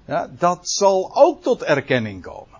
[0.05, 2.59] ja, dat zal ook tot erkenning komen.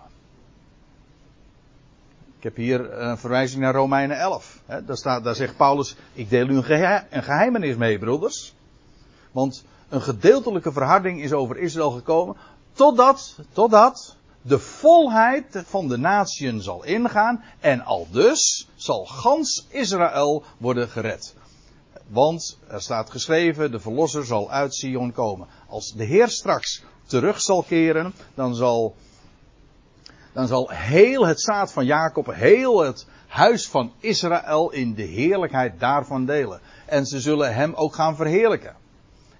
[2.36, 4.60] Ik heb hier een verwijzing naar Romeinen 11.
[4.66, 8.54] daar, staat, daar zegt Paulus, ik deel u een, geheimenis mee, broeders.
[9.32, 12.36] Want een gedeeltelijke verharding is over Israël gekomen.
[12.72, 17.44] Totdat, totdat de volheid van de natieën zal ingaan.
[17.60, 21.34] En al dus zal gans Israël worden gered.
[22.06, 25.48] Want er staat geschreven, de verlosser zal uit Sion komen.
[25.68, 28.94] Als de Heer straks terug zal keren, dan zal,
[30.32, 35.80] dan zal heel het zaad van Jacob, heel het huis van Israël in de heerlijkheid
[35.80, 36.60] daarvan delen.
[36.86, 38.76] En ze zullen hem ook gaan verheerlijken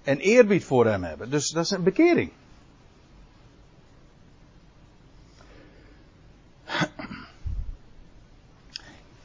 [0.03, 1.29] en eerbied voor hem hebben.
[1.29, 2.31] Dus dat is een bekering.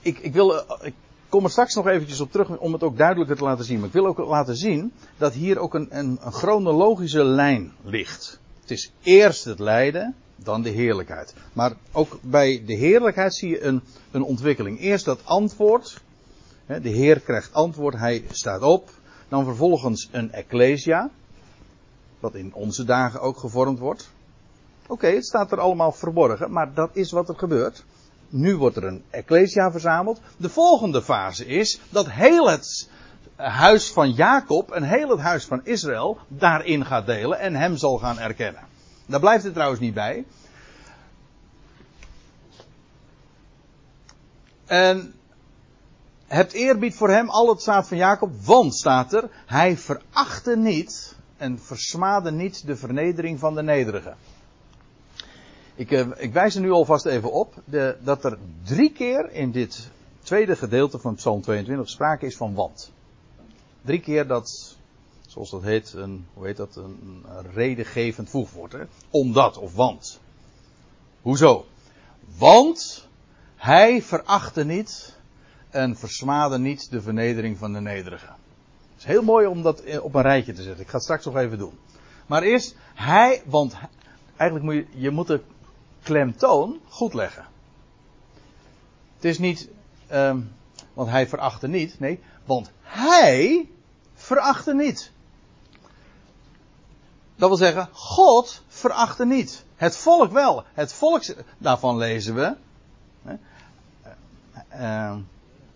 [0.00, 0.94] Ik, ik, wil, eh, ik
[1.28, 3.78] kom er straks nog eventjes op terug om het ook duidelijker te laten zien.
[3.78, 8.40] Maar ik wil ook laten zien dat hier ook een, een, een chronologische lijn ligt.
[8.60, 11.34] Het is eerst het lijden, dan de heerlijkheid.
[11.52, 14.80] Maar ook bij de heerlijkheid zie je een, een ontwikkeling.
[14.80, 16.00] Eerst dat antwoord.
[16.66, 18.90] De Heer krijgt antwoord, hij staat op.
[19.28, 21.10] Dan vervolgens een ecclesia.
[22.20, 24.10] Wat in onze dagen ook gevormd wordt.
[24.86, 27.84] Oké, het staat er allemaal verborgen, maar dat is wat er gebeurt.
[28.30, 30.20] Nu wordt er een ecclesia verzameld.
[30.36, 32.88] De volgende fase is dat heel het
[33.36, 37.98] huis van Jacob en heel het huis van Israël daarin gaat delen en hem zal
[37.98, 38.62] gaan erkennen.
[39.06, 40.24] Daar blijft het trouwens niet bij.
[44.66, 45.14] En
[46.26, 51.16] hebt eerbied voor hem, al het zaad van Jacob, want staat er, hij verachtte niet
[51.36, 54.16] en versmaadde niet de vernedering van de nederigen.
[55.80, 59.50] Ik, eh, ik wijs er nu alvast even op de, dat er drie keer in
[59.50, 59.90] dit
[60.22, 62.92] tweede gedeelte van Psalm 22 sprake is van want.
[63.82, 64.76] Drie keer dat,
[65.26, 68.72] zoals dat heet, een, hoe heet dat, een, redengevend voegwoord.
[68.72, 68.82] Hè?
[69.10, 70.20] Omdat of want.
[71.22, 71.66] Hoezo?
[72.38, 73.08] Want
[73.56, 75.16] hij verachtte niet
[75.70, 78.36] en versmade niet de vernedering van de nederigen.
[78.92, 80.82] Het is heel mooi om dat op een rijtje te zetten.
[80.82, 81.78] Ik ga het straks nog even doen.
[82.26, 83.74] Maar eerst, hij, want
[84.36, 85.40] eigenlijk moet je, je moet de
[86.02, 87.46] klemtoon goed leggen.
[89.14, 89.68] Het is niet,
[90.12, 90.52] um,
[90.92, 93.68] want hij verachtte niet, nee, want hij
[94.14, 95.10] verachtte niet.
[97.36, 99.64] Dat wil zeggen, God verachtte niet.
[99.76, 100.64] Het volk wel.
[100.72, 101.22] Het volk,
[101.58, 102.56] daarvan lezen we.
[103.22, 103.36] Hè,
[104.74, 105.16] uh,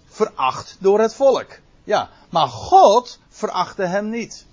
[0.05, 1.59] veracht door het volk.
[1.85, 4.47] Ja, maar God verachtte hem niet.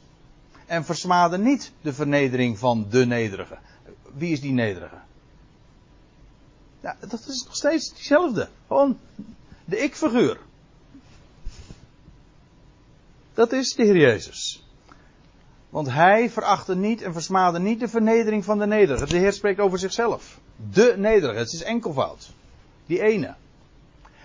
[0.66, 3.58] En versmaadde niet de vernedering van de nederige.
[4.14, 4.98] Wie is die nederige?
[6.82, 8.50] Ja, dat is nog steeds diezelfde.
[8.68, 9.00] Gewoon
[9.66, 10.40] de ik-figuur.
[13.34, 14.66] Dat is de Heer Jezus.
[15.70, 19.06] Want hij verachtte niet en versmaadde niet de vernedering van de nederige.
[19.06, 20.40] De Heer spreekt over zichzelf.
[20.72, 21.40] De nederige.
[21.40, 22.32] Het is enkelvoud.
[22.86, 23.36] Die ene.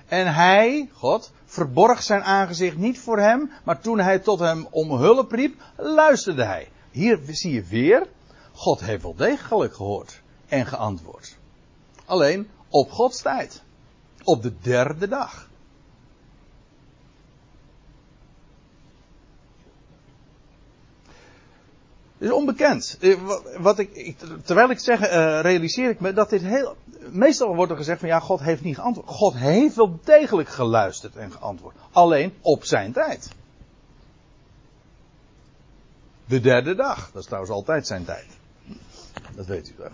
[0.06, 4.90] En hij, God, verborg zijn aangezicht niet voor hem, maar toen hij tot hem om
[4.90, 6.68] hulp riep, luisterde hij.
[6.90, 8.06] Hier zie je weer,
[8.52, 11.36] God heeft wel degelijk gehoord en geantwoord.
[12.06, 13.62] Alleen op Gods tijd.
[14.24, 15.48] Op de derde dag.
[22.18, 22.96] Het is onbekend.
[23.00, 23.16] Eh,
[23.58, 25.08] wat ik, terwijl ik zeg, uh,
[25.40, 26.76] realiseer ik me dat dit heel.
[27.10, 29.08] Meestal wordt er gezegd van ja, God heeft niet geantwoord.
[29.08, 31.74] God heeft wel degelijk geluisterd en geantwoord.
[31.92, 33.28] Alleen op zijn tijd.
[36.24, 37.10] De derde dag.
[37.12, 38.26] Dat is trouwens altijd zijn tijd.
[39.34, 39.90] Dat weet u wel.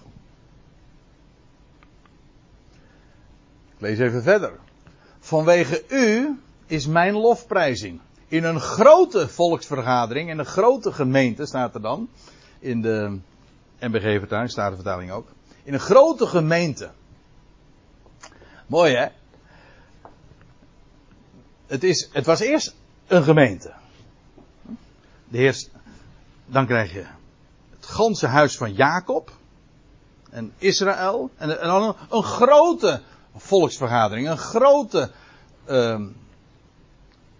[3.82, 4.52] Lees even verder.
[5.20, 11.80] Vanwege u is mijn lofprijzing in een grote volksvergadering, in een grote gemeente staat er
[11.80, 12.08] dan,
[12.58, 13.18] in de
[13.78, 15.28] NBG-vertaling, staat de vertaling ook,
[15.62, 16.90] in een grote gemeente.
[18.66, 19.06] Mooi hè?
[21.66, 22.74] Het, is, het was eerst
[23.06, 23.72] een gemeente.
[25.28, 25.66] De heer,
[26.46, 27.04] dan krijg je
[27.70, 29.32] het ganse huis van Jacob
[30.30, 33.02] en Israël en, en dan een, een, grote
[33.36, 35.10] volksvergadering, een grote
[35.68, 36.00] uh,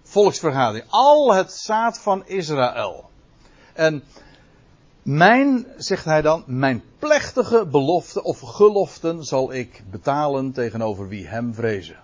[0.03, 0.85] volksvergadering.
[0.91, 3.11] Al het zaad van Israël.
[3.73, 4.03] En
[5.03, 11.55] mijn, zegt hij dan, mijn plechtige belofte of geloften zal ik betalen tegenover wie hem
[11.55, 11.97] vrezen.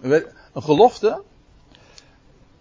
[0.00, 0.24] Een
[0.54, 1.22] gelofte.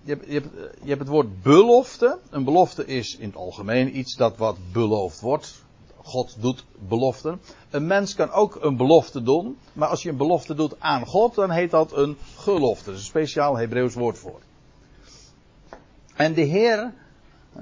[0.02, 2.20] Je hebt, je, hebt, je hebt het woord belofte.
[2.30, 5.65] Een belofte is in het algemeen iets dat wat beloofd wordt.
[6.10, 7.41] God doet beloften.
[7.69, 11.36] Een mens kan ook een belofte doen, maar als je een belofte doet aan God,
[11.36, 12.86] dan heet dat een gelofte.
[12.86, 14.39] Dat is een speciaal Hebreeuws woord voor.
[16.15, 16.93] En de Heer,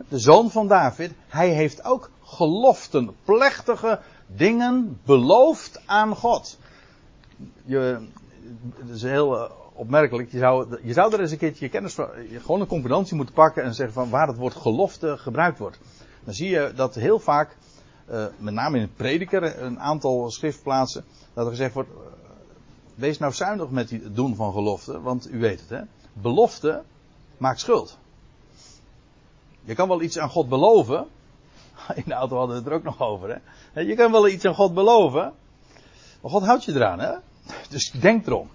[0.08, 6.58] de zoon van David, hij heeft ook geloften, plechtige dingen beloofd aan God.
[7.66, 8.08] Je,
[8.78, 10.32] het is heel eh, opmerkelijk.
[10.32, 12.08] Je zou, je zou er eens een keertje kennis van,
[12.42, 15.80] gewoon een concordantie moeten pakken en zeggen van waar het woord gelofte gebruikt wordt.
[16.24, 17.58] Dan zie je dat heel vaak
[18.10, 21.96] uh, met name in het prediker, een aantal schriftplaatsen, dat er gezegd wordt, uh,
[22.96, 25.82] wees nou zuinig met het doen van gelofte, want u weet het hè,
[26.14, 26.84] belofte
[27.38, 27.98] maakt schuld.
[29.64, 31.08] Je kan wel iets aan God beloven,
[31.96, 33.42] in de auto hadden we het er ook nog over
[33.74, 35.34] hè, je kan wel iets aan God beloven,
[36.22, 37.16] maar God houdt je eraan hè,
[37.70, 38.50] dus denk erom.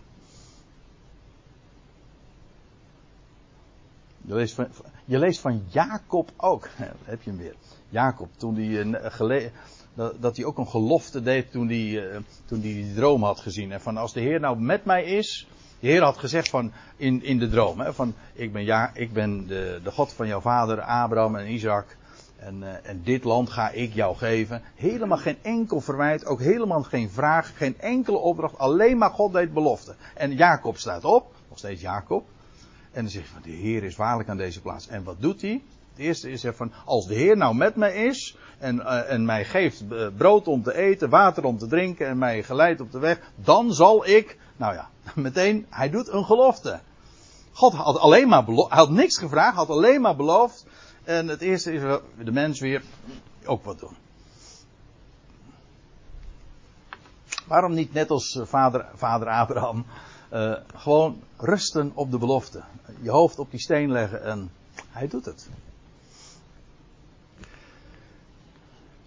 [4.25, 4.69] Je leest van,
[5.05, 6.69] je leest van Jacob ook.
[7.05, 7.55] heb je hem weer.
[7.93, 9.51] Jacob, toen hij
[9.97, 13.41] uh, dat hij ook een gelofte deed toen hij, uh, toen hij die droom had
[13.41, 13.73] gezien.
[13.73, 15.47] En van als de Heer nou met mij is.
[15.81, 17.81] De Heer had gezegd van in, in de droom.
[17.81, 21.53] Hè, van ik ben, ja, ik ben de, de God van jouw vader Abraham en
[21.53, 21.97] Isaac.
[22.37, 24.63] En, uh, en dit land ga ik jou geven.
[24.75, 26.27] Helemaal geen enkel verwijt.
[26.27, 27.57] Ook helemaal geen vraag.
[27.57, 28.59] Geen enkele opdracht.
[28.59, 29.95] Alleen maar God deed belofte.
[30.15, 31.35] En Jacob staat op.
[31.49, 32.27] Nog steeds Jacob.
[32.93, 34.89] En dan zegt van de Heer is waarlijk aan deze plaats.
[34.89, 35.63] En wat doet hij?
[35.93, 39.45] Het eerste is van, als de Heer nou met mij is en, uh, en mij
[39.45, 42.99] geeft uh, brood om te eten, water om te drinken en mij geleidt op de
[42.99, 46.81] weg, dan zal ik, nou ja, meteen, hij doet een gelofte.
[47.53, 50.67] God had alleen maar beloofd, had niks gevraagd, had alleen maar beloofd.
[51.05, 51.81] En het eerste is
[52.25, 52.83] de mens weer
[53.45, 53.97] ook wat doen.
[57.47, 59.85] Waarom niet net als vader, vader Abraham,
[60.75, 62.63] gewoon rusten op de belofte.
[63.01, 64.51] Je hoofd op die steen leggen en
[64.91, 65.49] hij doet het.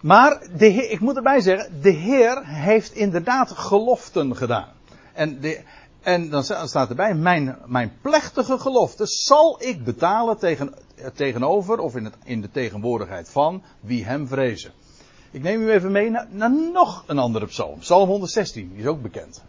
[0.00, 4.72] Maar de Heer, ik moet erbij zeggen, de Heer heeft inderdaad geloften gedaan.
[5.12, 5.62] En, de,
[6.02, 10.74] en dan staat erbij, mijn, mijn plechtige gelofte zal ik betalen tegen,
[11.14, 14.72] tegenover, of in, in de tegenwoordigheid van, wie hem vrezen.
[15.30, 17.78] Ik neem u even mee naar, naar nog een andere psalm.
[17.78, 19.42] Psalm 116, die is ook bekend.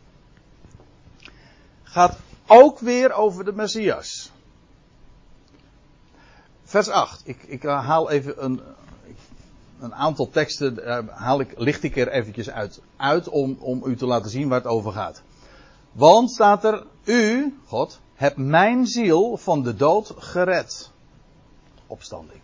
[1.84, 4.32] Gaat ook weer over de Messias.
[6.64, 7.22] Vers 8.
[7.26, 8.62] Ik, ik haal even een,
[9.80, 13.96] een aantal teksten, uh, haal ik, licht ik er eventjes uit, uit om, om u
[13.96, 15.22] te laten zien waar het over gaat.
[15.92, 20.92] Want staat er, u, God, hebt mijn ziel van de dood gered.
[21.88, 22.42] Opstanding.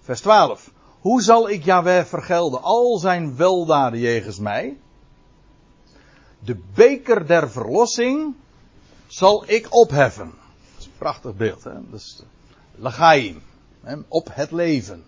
[0.00, 0.70] Vers 12.
[1.00, 4.78] Hoe zal ik Yahweh vergelden al zijn weldaden jegens mij?
[6.38, 8.34] De beker der verlossing
[9.06, 10.26] zal ik opheffen.
[10.26, 11.64] Dat is een prachtig beeld.
[11.64, 11.72] Hè?
[11.90, 12.22] Dat is.
[14.08, 15.04] Op het leven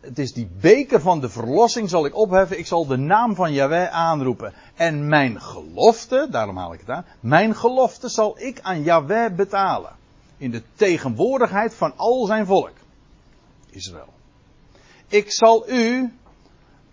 [0.00, 2.58] het is die beker van de verlossing zal ik opheffen.
[2.58, 4.52] Ik zal de naam van Yahweh aanroepen.
[4.74, 7.04] En mijn gelofte, daarom haal ik het aan.
[7.20, 9.92] Mijn gelofte zal ik aan Yahweh betalen.
[10.36, 12.72] In de tegenwoordigheid van al zijn volk.
[13.70, 14.12] Israël.
[15.08, 16.12] Ik zal u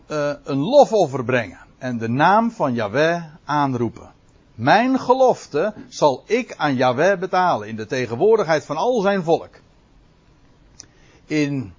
[0.07, 4.11] uh, een lofoffer brengen en de naam van Yahweh aanroepen.
[4.55, 9.59] Mijn gelofte zal ik aan Yahweh betalen in de tegenwoordigheid van al zijn volk.
[11.25, 11.73] In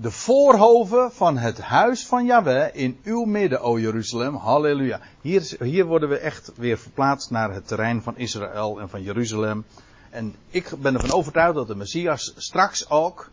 [0.00, 4.34] de voorhoven van het huis van Yahweh in uw midden, o Jeruzalem.
[4.34, 5.00] Halleluja.
[5.20, 9.64] Hier, hier worden we echt weer verplaatst naar het terrein van Israël en van Jeruzalem.
[10.10, 13.30] En ik ben ervan overtuigd dat de Messias straks ook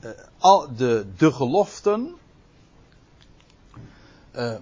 [0.00, 2.14] uh, al de, de geloften
[4.36, 4.54] uh,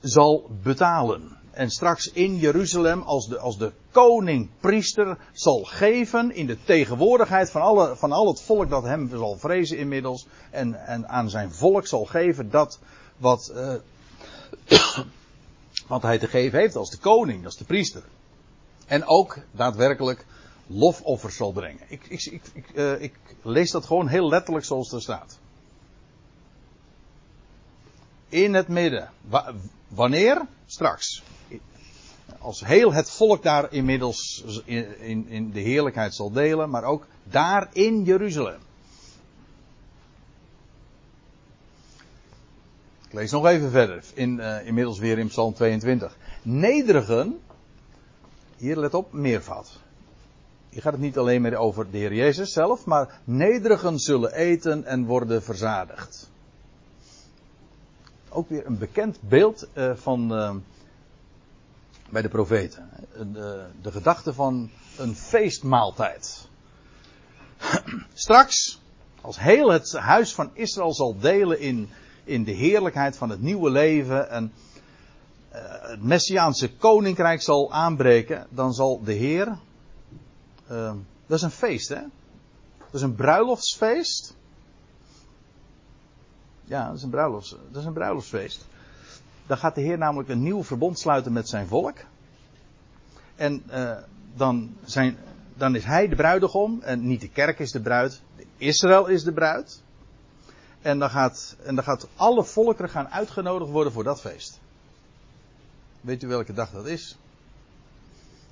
[0.00, 1.36] zal betalen.
[1.50, 7.50] En straks in Jeruzalem als de, als de koning priester zal geven in de tegenwoordigheid
[7.50, 10.26] van, alle, van al het volk dat hem zal vrezen inmiddels.
[10.50, 12.78] En, en aan zijn volk zal geven dat
[13.16, 13.74] wat, uh,
[15.86, 18.02] wat hij te geven heeft als de koning, als de priester.
[18.86, 20.24] En ook daadwerkelijk
[20.66, 21.84] lofoffers zal brengen.
[21.88, 25.38] Ik, ik, ik, ik, ik lees dat gewoon heel letterlijk zoals er staat.
[28.28, 29.10] In het midden.
[29.20, 29.54] Wa
[29.88, 30.46] wanneer?
[30.66, 31.22] Straks.
[32.42, 37.68] Als heel het volk daar inmiddels in, in, de heerlijkheid zal delen, maar ook daar
[37.72, 38.60] in Jeruzalem.
[43.08, 46.16] Ik lees nog even verder, in, uh, inmiddels weer in Psalm 22.
[46.42, 47.40] Nederigen,
[48.56, 49.78] hier let op, meervat.
[50.68, 54.84] Hier gaat het niet alleen meer over de Heer Jezus zelf, maar nederigen zullen eten
[54.84, 56.30] en worden verzadigd.
[58.28, 60.54] Ook weer een bekend beeld uh, van uh,
[62.12, 62.90] bij de profeten.
[63.32, 66.48] De, de gedachte van een feestmaaltijd.
[68.14, 68.80] Straks,
[69.20, 71.88] als heel het huis van Israël zal delen in,
[72.24, 74.52] in de heerlijkheid van het nieuwe leven en
[75.52, 79.58] uh, het Messiaanse koninkrijk zal aanbreken, dan zal de Heer
[80.70, 80.94] uh,
[81.26, 82.00] dat is een feest, hè?
[82.78, 84.34] Dat is een bruiloftsfeest.
[86.64, 88.66] Ja, dat is een, bruilofts, dat is een bruiloftsfeest.
[89.52, 91.96] Dan gaat de Heer namelijk een nieuw verbond sluiten met zijn volk.
[93.36, 93.96] En uh,
[94.34, 95.16] dan, zijn,
[95.54, 96.80] dan is hij de bruidegom.
[96.82, 98.22] En niet de kerk is de bruid.
[98.56, 99.82] Israël is de bruid.
[100.82, 104.60] En dan, gaat, en dan gaat alle volkeren gaan uitgenodigd worden voor dat feest.
[106.00, 107.18] Weet u welke dag dat is?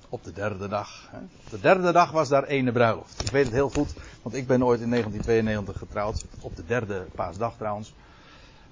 [0.09, 1.07] op de derde dag.
[1.11, 1.17] Hè.
[1.17, 3.23] Op de derde dag was daar ene bruiloft.
[3.23, 6.25] Ik weet het heel goed, want ik ben ooit in 1992 getrouwd.
[6.39, 7.93] Op de derde paasdag trouwens.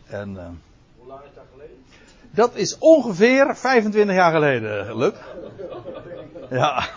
[0.05, 0.47] En, uh,
[0.97, 1.77] Hoe lang is dat geleden?
[2.31, 5.13] Dat is ongeveer 25 jaar geleden, Luc.
[6.49, 6.87] Ja.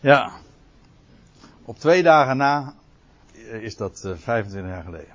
[0.00, 0.32] ja.
[1.64, 2.74] Op twee dagen na
[3.60, 5.14] is dat uh, 25 jaar geleden.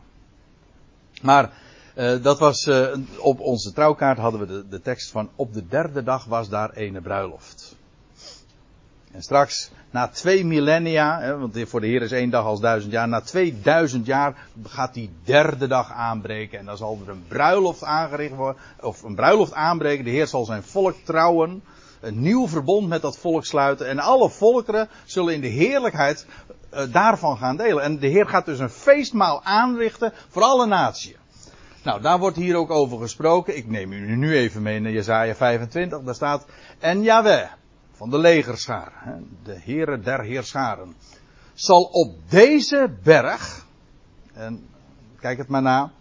[1.22, 1.52] Maar
[1.96, 2.70] uh, dat was,
[3.18, 6.74] op onze trouwkaart hadden we de, de, tekst van op de derde dag was daar
[6.74, 7.76] ene bruiloft.
[9.12, 13.08] En straks, na twee millennia, want voor de Heer is één dag als duizend jaar,
[13.08, 16.60] na 2000 jaar gaat die derde dag aanbreken.
[16.60, 20.06] En dan zal er een bruiloft aangericht worden, of een bruiloft aanbreken.
[20.06, 21.64] De Heer zal zijn volk trouwen,
[22.00, 23.88] een nieuw verbond met dat volk sluiten.
[23.88, 26.26] En alle volkeren zullen in de heerlijkheid
[26.74, 27.84] uh, daarvan gaan delen.
[27.84, 31.16] En de Heer gaat dus een feestmaal aanrichten voor alle naties.
[31.84, 33.58] Nou, daar wordt hier ook over gesproken.
[33.58, 36.02] Ik neem u nu even mee naar Jezaja 25.
[36.02, 36.46] Daar staat,
[36.80, 37.50] en Yahweh,
[37.98, 40.96] van de legerschaar, de heren der heerscharen,
[41.54, 43.66] zal op deze berg,
[44.34, 44.68] en
[45.20, 45.92] kijk het maar na,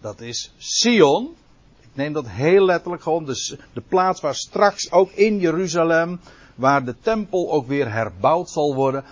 [0.00, 1.36] dat is Sion.
[1.80, 6.20] Ik neem dat heel letterlijk gewoon, dus de plaats waar straks ook in Jeruzalem,
[6.54, 9.04] waar de tempel ook weer herbouwd zal worden,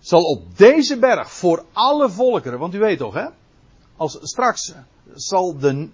[0.00, 3.26] zal op deze berg voor alle volkeren, want u weet toch hè,
[3.96, 4.74] als straks
[5.14, 5.88] zal de.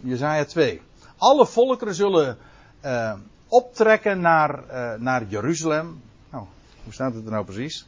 [0.00, 0.80] Jezaja 2.
[1.16, 2.38] Alle volkeren zullen
[2.84, 3.12] uh,
[3.54, 6.02] optrekken naar, uh, naar Jeruzalem.
[6.30, 6.46] Nou,
[6.84, 7.86] hoe staat het er nou precies?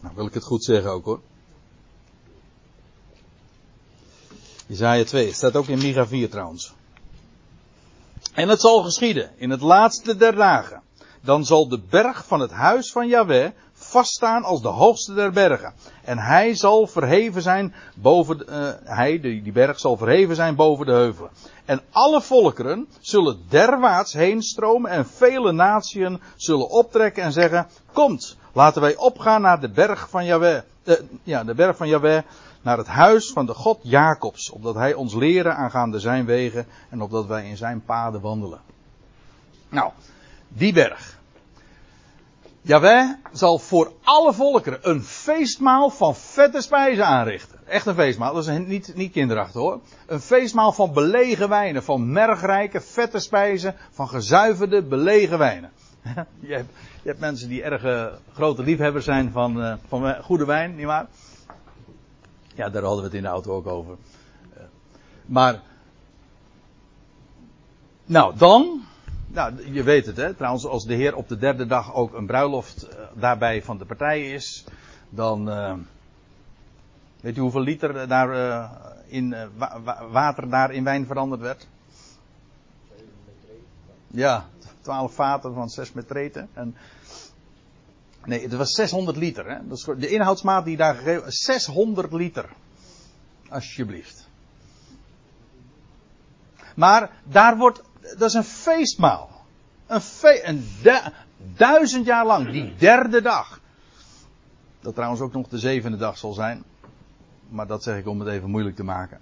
[0.00, 1.20] Nou, wil ik het goed zeggen ook hoor.
[4.66, 6.74] Jezaja 2, het staat ook in Micha 4 trouwens.
[8.32, 10.82] En het zal geschieden in het laatste der dagen.
[11.20, 13.50] Dan zal de berg van het huis van Yahweh
[13.88, 15.72] vaststaan als de hoogste der bergen.
[16.04, 20.92] En hij zal verheven zijn boven, uh, hij, die, berg zal verheven zijn boven de
[20.92, 21.30] heuvelen.
[21.64, 28.36] En alle volkeren zullen derwaarts heen stromen en vele natieën zullen optrekken en zeggen, komt,
[28.52, 32.22] laten wij opgaan naar de berg van Yahweh, uh, ja, de berg van Yahweh,
[32.62, 37.02] naar het huis van de God Jacobs, opdat hij ons leren aangaande zijn wegen en
[37.02, 38.60] opdat wij in zijn paden wandelen.
[39.68, 39.90] Nou,
[40.48, 41.17] die berg.
[42.62, 47.58] Jawel zal voor alle volkeren een feestmaal van vette spijzen aanrichten.
[47.66, 49.80] Echt een feestmaal, dat is niet, niet kinderachtig hoor.
[50.06, 55.70] Een feestmaal van belegen wijnen, van mergrijke, vette spijzen, van gezuiverde, belegen wijnen.
[56.40, 56.70] je, hebt,
[57.02, 61.06] je hebt mensen die erg uh, grote liefhebbers zijn van, uh, van goede wijn, nietwaar?
[62.54, 63.96] Ja, daar hadden we het in de auto ook over.
[64.56, 64.62] Uh,
[65.26, 65.60] maar,
[68.04, 68.82] nou dan,
[69.28, 70.34] nou, je weet het, hè.
[70.34, 73.84] Trouwens, als de Heer op de derde dag ook een bruiloft uh, daarbij van de
[73.84, 74.64] partij is,
[75.08, 75.48] dan.
[75.48, 75.74] Uh,
[77.20, 78.70] weet u hoeveel liter daar uh,
[79.06, 81.66] in wa water daar in wijn veranderd werd?
[84.06, 84.48] Ja,
[84.80, 86.48] 12 vaten van 6 metreten.
[86.52, 86.76] En,
[88.24, 89.50] nee, het was 600 liter.
[89.50, 89.68] Hè?
[89.68, 92.48] Dat is de inhoudsmaat die daar gegeven is 600 liter.
[93.48, 94.28] Alsjeblieft.
[96.74, 97.82] Maar daar wordt
[98.16, 99.30] dat is een feestmaal.
[99.86, 100.02] Een,
[100.42, 100.64] een
[101.56, 103.60] duizend jaar lang, die derde dag.
[104.80, 106.64] Dat trouwens ook nog de zevende dag zal zijn.
[107.48, 109.20] Maar dat zeg ik om het even moeilijk te maken.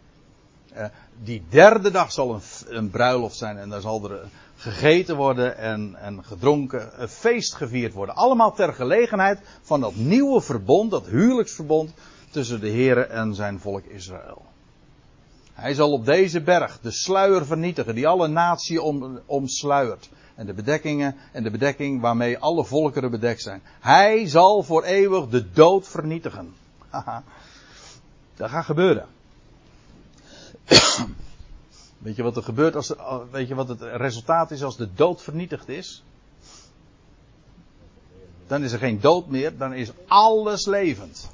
[0.76, 0.84] Uh,
[1.22, 4.20] die derde dag zal een, een, bruiloft zijn en daar zal er
[4.56, 8.14] gegeten worden en, en gedronken, een feest gevierd worden.
[8.14, 11.92] Allemaal ter gelegenheid van dat nieuwe verbond, dat huwelijksverbond
[12.30, 14.44] tussen de Heer en zijn volk Israël.
[15.56, 20.08] Hij zal op deze berg de sluier vernietigen die alle natie om, omsluiert.
[20.34, 23.62] En de bedekkingen en de bedekking waarmee alle volkeren bedekt zijn.
[23.80, 26.54] Hij zal voor eeuwig de dood vernietigen.
[26.88, 27.22] Haha.
[28.34, 29.06] Dat gaat gebeuren.
[31.98, 32.94] weet je wat er gebeurt als,
[33.30, 36.04] weet je wat het resultaat is als de dood vernietigd is?
[38.46, 41.30] Dan is er geen dood meer, dan is alles levend.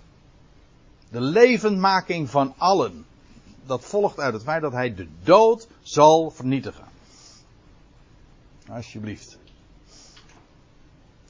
[1.10, 3.04] De levendmaking van allen
[3.66, 6.84] dat volgt uit het feit dat hij de dood zal vernietigen.
[8.68, 9.38] Alsjeblieft.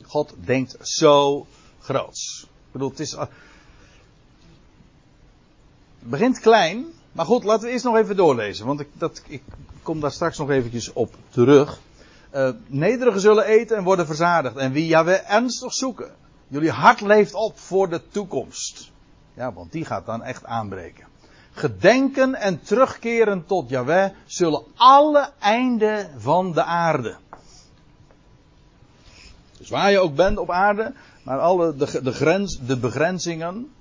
[0.03, 1.47] God denkt zo
[1.81, 2.43] groots.
[2.43, 3.13] Ik bedoel, het is.
[3.13, 3.31] Het
[5.99, 9.43] begint klein, maar goed, laten we eerst nog even doorlezen, want ik, dat, ik
[9.83, 11.81] kom daar straks nog eventjes op terug.
[12.35, 14.57] Uh, nederigen zullen eten en worden verzadigd.
[14.57, 16.15] En wie Jaweh ernstig zoeken.
[16.49, 18.91] Jullie hart leeft op voor de toekomst.
[19.35, 21.12] Ja, want die gaat dan echt aanbreken
[21.53, 27.17] gedenken en terugkeren tot Yahweh zullen alle einden van de aarde.
[29.59, 30.93] Dus waar je ook bent op aarde,
[31.23, 33.73] maar alle de, de, grens, de begrenzingen.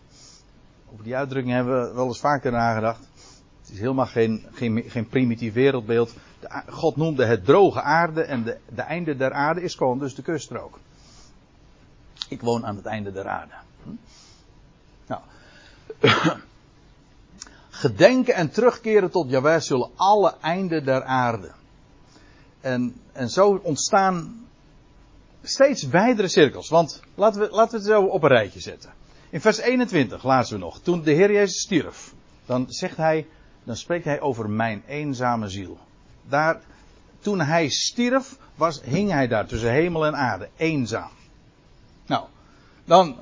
[0.91, 2.99] Over die uitdrukking hebben we wel eens vaker nagedacht.
[3.61, 6.13] Het is helemaal geen, geen, geen primitief wereldbeeld.
[6.69, 10.21] God noemde het droge aarde en de, de einde der aarde is gewoon dus de
[10.21, 10.79] kuststrook.
[12.27, 13.53] Ik woon aan het einde der aarde.
[13.83, 13.89] Hm?
[15.07, 15.21] Nou.
[17.81, 21.51] Gedenken en terugkeren tot Jahweh zullen alle einden der aarde.
[22.61, 24.47] En, en zo ontstaan
[25.41, 26.69] steeds wijdere cirkels.
[26.69, 28.93] Want laten we, laten we het zo op een rijtje zetten.
[29.29, 30.79] In vers 21 lazen we nog.
[30.79, 32.13] Toen de Heer Jezus stierf.
[32.45, 33.27] Dan zegt hij.
[33.63, 35.77] Dan spreekt hij over mijn eenzame ziel.
[36.27, 36.61] Daar,
[37.19, 38.37] toen hij stierf.
[38.55, 40.49] Was, hing hij daar tussen hemel en aarde.
[40.55, 41.11] Eenzaam.
[42.05, 42.25] Nou.
[42.85, 43.15] Dan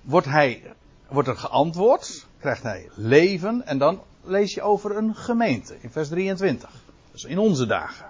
[0.00, 0.74] wordt hij.
[1.08, 6.08] Wordt er geantwoord krijgt hij leven en dan lees je over een gemeente in vers
[6.08, 6.70] 23.
[7.12, 8.06] Dus in onze dagen.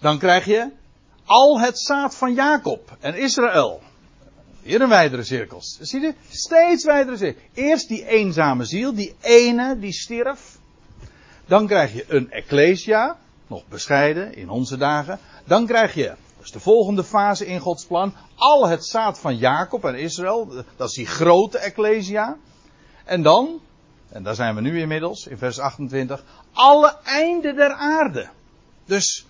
[0.00, 0.70] Dan krijg je
[1.24, 3.82] al het zaad van Jacob en Israël.
[4.62, 5.78] Hier een wijdere cirkels.
[5.80, 6.14] Zie je?
[6.28, 7.44] Steeds wijdere cirkels.
[7.54, 10.58] Eerst die eenzame ziel, die ene die stierf.
[11.46, 15.18] Dan krijg je een ecclesia, nog bescheiden in onze dagen.
[15.44, 18.14] Dan krijg je dat is de volgende fase in Gods plan.
[18.34, 20.64] Al het zaad van Jacob en Israël.
[20.76, 22.36] Dat is die grote Ecclesia.
[23.04, 23.60] En dan,
[24.08, 26.24] en daar zijn we nu inmiddels, in vers 28.
[26.52, 28.28] Alle einden der aarde.
[28.84, 29.26] Dus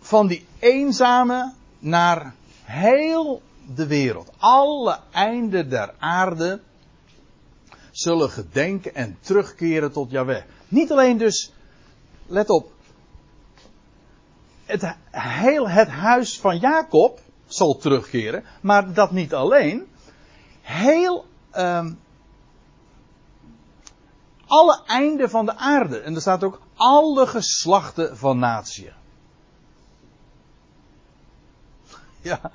[0.00, 3.42] van die eenzame naar heel
[3.74, 4.30] de wereld.
[4.38, 6.60] Alle einden der aarde
[7.90, 10.42] zullen gedenken en terugkeren tot Yahweh.
[10.68, 11.52] Niet alleen dus,
[12.26, 12.72] let op,
[14.66, 18.44] het, heel het huis van Jacob zal terugkeren.
[18.60, 19.86] Maar dat niet alleen.
[20.60, 21.26] Heel.
[21.56, 21.98] Um,
[24.46, 25.98] alle einden van de aarde.
[25.98, 28.90] En er staat ook alle geslachten van natie.
[32.20, 32.50] Ja.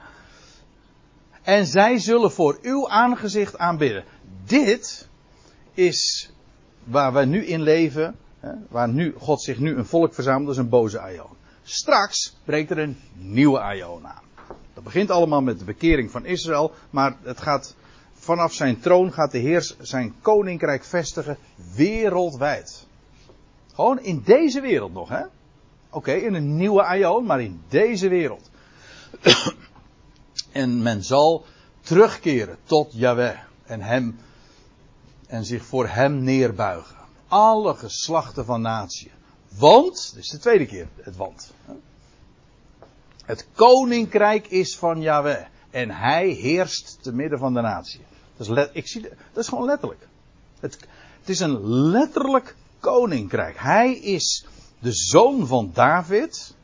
[1.41, 4.03] En zij zullen voor uw aangezicht aanbidden.
[4.45, 5.09] Dit
[5.73, 6.31] is
[6.83, 8.15] waar we nu in leven.
[8.69, 10.45] Waar nu God zich nu een volk verzamelt.
[10.45, 11.39] Dat is een boze aion.
[11.73, 14.23] Straks breekt er een nieuwe aion aan.
[14.73, 17.75] Dat begint allemaal met de bekering van Israël, maar het gaat
[18.13, 21.37] vanaf zijn troon gaat de Heer zijn koninkrijk vestigen
[21.75, 22.87] wereldwijd.
[23.73, 25.23] Gewoon in deze wereld nog, hè?
[25.89, 28.49] Oké, in een nieuwe aion, maar in deze wereld.
[30.51, 31.45] en men zal
[31.81, 34.19] terugkeren tot Yahweh en hem
[35.27, 36.95] en zich voor hem neerbuigen.
[37.27, 39.11] Alle geslachten van natie.
[39.57, 41.53] Want, is de tweede keer het want.
[43.25, 45.45] Het koninkrijk is van Yahweh.
[45.69, 48.01] En hij heerst te midden van de natie.
[48.37, 50.07] Dat is, ik zie, dat is gewoon letterlijk.
[50.59, 50.77] Het,
[51.19, 53.59] het is een letterlijk koninkrijk.
[53.59, 54.45] Hij is
[54.79, 56.55] de zoon van David.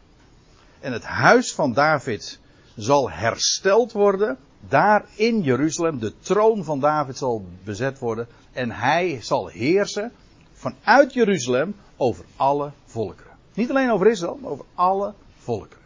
[0.80, 2.40] En het huis van David
[2.76, 4.38] zal hersteld worden.
[4.68, 6.00] Daar in Jeruzalem.
[6.00, 8.28] De troon van David zal bezet worden.
[8.52, 10.12] En hij zal heersen
[10.54, 13.38] vanuit Jeruzalem over alle volkeren.
[13.54, 15.86] Niet alleen over Israël, maar over alle volkeren.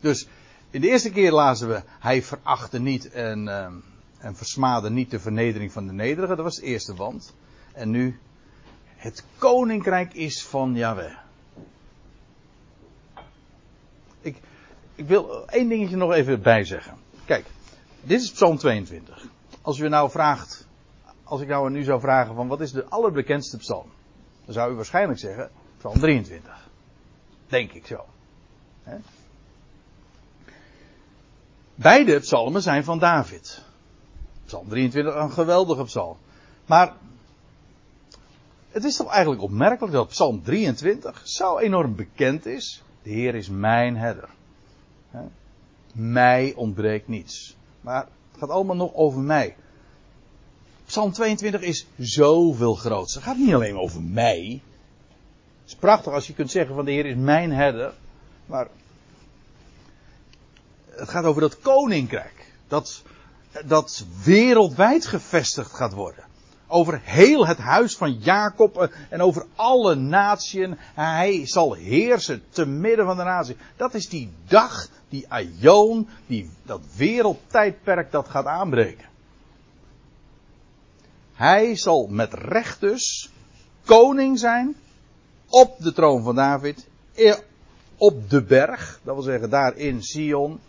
[0.00, 0.26] Dus
[0.70, 3.66] in de eerste keer lazen we, hij verachtte niet en, uh,
[4.18, 6.36] en versmaadde niet de vernedering van de nederigen.
[6.36, 7.34] Dat was het eerste wand.
[7.72, 8.18] En nu,
[8.96, 11.16] het koninkrijk is van Yahweh.
[14.20, 14.36] Ik,
[14.94, 16.94] ik wil één dingetje nog even bijzeggen.
[17.24, 17.46] Kijk,
[18.02, 19.26] dit is Psalm 22.
[19.62, 20.66] Als u nou vraagt,
[21.30, 23.86] als ik nou nu zou vragen van wat is de allerbekendste psalm?
[24.44, 26.68] Dan zou u waarschijnlijk zeggen Psalm 23.
[27.46, 28.04] Denk ik zo.
[31.74, 33.62] Beide psalmen zijn van David.
[34.46, 36.16] Psalm 23 een geweldige psalm.
[36.66, 36.94] Maar
[38.70, 42.82] het is toch eigenlijk opmerkelijk dat Psalm 23 zo enorm bekend is.
[43.02, 44.28] De Heer is mijn herder.
[45.92, 47.56] Mij ontbreekt niets.
[47.80, 49.56] Maar het gaat allemaal nog over mij.
[50.90, 53.14] Psalm 22 is zoveel groots.
[53.14, 54.60] Het gaat niet alleen over mij.
[55.60, 57.92] Het is prachtig als je kunt zeggen van de Heer is mijn herder.
[58.46, 58.68] Maar
[60.90, 62.52] het gaat over dat koninkrijk.
[62.68, 63.02] Dat,
[63.66, 66.24] dat wereldwijd gevestigd gaat worden.
[66.66, 70.68] Over heel het huis van Jacob en over alle naties.
[70.94, 73.56] Hij zal heersen te midden van de natie.
[73.76, 79.09] Dat is die dag, die aion, die, dat wereldtijdperk dat gaat aanbreken.
[81.40, 83.30] Hij zal met recht dus
[83.84, 84.76] koning zijn
[85.48, 87.34] op de troon van David, eh,
[87.96, 90.60] op de berg, dat wil zeggen daar in Sion,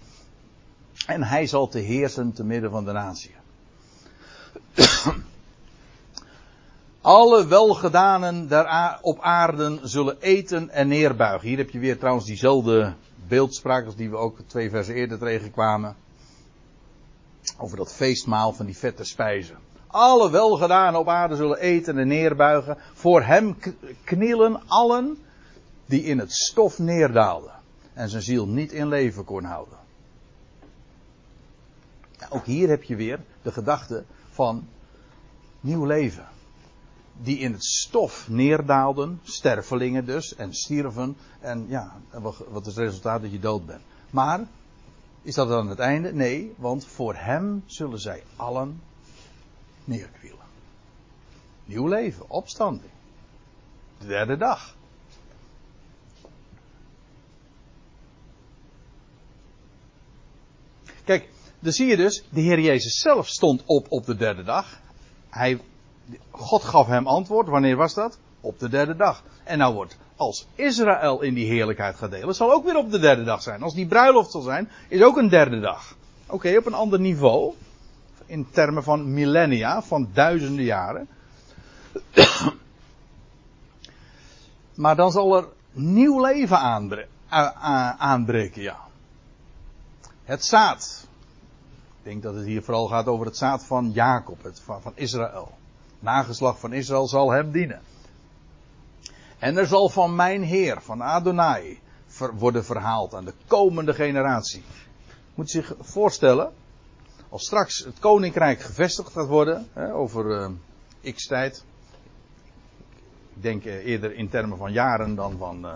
[1.06, 3.36] en hij zal te heersen te midden van de natie.
[7.02, 11.48] Alle welgedanen daar op aarde zullen eten en neerbuigen.
[11.48, 12.94] Hier heb je weer trouwens diezelfde
[13.28, 15.96] beeldspraak als die we ook twee versen eerder tegenkwamen.
[17.58, 19.70] Over dat feestmaal van die vette spijzen.
[19.92, 22.78] Alle welgedanen op aarde zullen eten en neerbuigen.
[22.94, 23.58] Voor hem
[24.04, 25.18] knielen allen
[25.86, 27.52] die in het stof neerdaalden.
[27.94, 29.78] En zijn ziel niet in leven kon houden.
[32.30, 34.68] Ook hier heb je weer de gedachte van
[35.60, 36.28] nieuw leven.
[37.22, 41.18] Die in het stof neerdaalden, stervelingen dus, en stierven.
[41.40, 41.92] En ja,
[42.50, 43.82] wat is het resultaat dat je dood bent.
[44.10, 44.48] Maar,
[45.22, 46.14] is dat dan het einde?
[46.14, 48.82] Nee, want voor hem zullen zij allen
[49.84, 50.40] neerkwielen.
[51.66, 52.92] Nieuw leven, opstanding.
[53.98, 54.76] De derde dag.
[61.04, 61.30] Kijk,
[61.60, 64.80] dan zie je dus, de Heer Jezus zelf stond op op de derde dag.
[65.30, 65.60] Hij,
[66.32, 67.48] God gaf hem antwoord.
[67.48, 68.20] Wanneer was dat?
[68.42, 69.24] Op de derde dag.
[69.44, 73.00] En nou wordt, als Israël in die heerlijkheid gaat delen, zal ook weer op de
[73.00, 73.62] derde dag zijn.
[73.62, 75.96] Als die bruiloft zal zijn, is ook een derde dag.
[76.28, 77.54] Oké, op een ander niveau.
[78.32, 81.08] In termen van millennia, van duizenden jaren.
[84.84, 86.58] maar dan zal er nieuw leven
[87.98, 88.80] aanbreken, ja.
[90.24, 91.08] Het zaad
[92.04, 94.92] ik denk dat het hier vooral gaat over het zaad van Jacob, het van, van
[94.96, 95.52] Israël.
[96.00, 97.82] Nageslag van Israël zal hem dienen.
[99.40, 101.80] En er zal van mijn Heer, van Adonai,
[102.34, 104.64] worden verhaald aan de komende generatie.
[105.36, 106.54] Moet zich voorstellen,
[107.32, 111.64] als straks het koninkrijk gevestigd gaat worden, hè, over uh, x tijd.
[113.36, 115.76] Ik denk uh, eerder in termen van jaren dan van uh,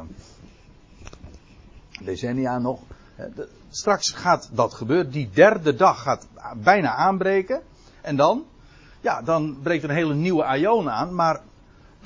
[2.03, 2.79] decennia nog.
[3.69, 5.11] Straks gaat dat gebeuren.
[5.11, 6.27] Die derde dag gaat
[6.63, 7.61] bijna aanbreken.
[8.01, 8.45] En dan?
[9.01, 11.15] Ja, dan breekt een hele nieuwe aion aan.
[11.15, 11.41] Maar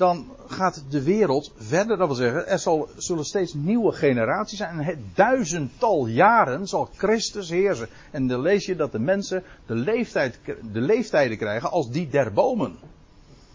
[0.00, 1.96] dan gaat de wereld verder.
[1.96, 4.78] Dat wil zeggen, er zal, zullen steeds nieuwe generaties zijn.
[4.78, 7.88] En het duizendtal jaren zal Christus heersen.
[8.10, 10.38] En dan lees je dat de mensen de, leeftijd,
[10.72, 12.78] de leeftijden krijgen als die der bomen.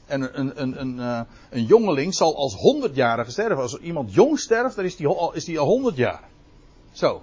[0.05, 3.57] En een, een, een, eh, een jongeling zal als honderdjarige sterven.
[3.57, 6.23] Als iemand jong sterft, dan is die, is die al honderd jaar.
[6.91, 7.21] Zo.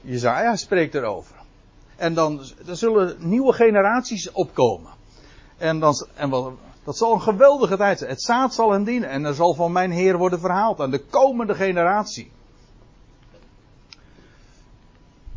[0.00, 1.36] Jezaja spreekt erover.
[1.96, 5.02] En dan, dan zullen nieuwe generaties opkomen.
[5.56, 6.52] En, dan, en wat,
[6.84, 8.10] Dat zal een geweldige tijd zijn.
[8.10, 11.04] Het zaad zal hen dienen en er zal van mijn Heer worden verhaald aan de
[11.04, 12.30] komende generatie.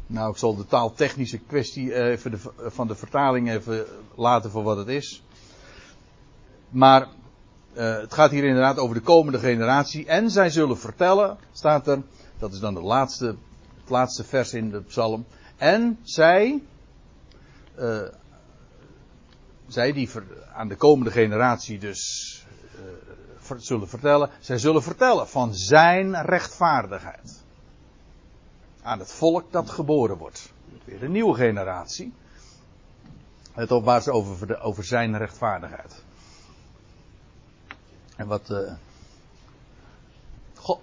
[0.08, 4.78] Nou, ik zal de taaltechnische kwestie even de, van de vertaling even laten voor wat
[4.78, 5.24] het is.
[6.70, 7.08] Maar
[7.74, 10.06] uh, het gaat hier inderdaad over de komende generatie.
[10.06, 12.02] En zij zullen vertellen, staat er,
[12.40, 13.26] dat is dan het laatste,
[13.82, 15.26] het laatste vers in de psalm.
[15.58, 16.62] En zij,
[19.68, 20.10] zij die
[20.54, 22.34] aan de komende generatie dus
[23.50, 27.44] uh, zullen vertellen, zij zullen vertellen van zijn rechtvaardigheid.
[28.82, 30.54] Aan het volk dat geboren wordt.
[30.84, 32.14] Weer de nieuwe generatie.
[33.54, 36.04] Het waar ze over, over zijn rechtvaardigheid.
[38.16, 38.50] En wat.
[38.50, 38.74] Uh,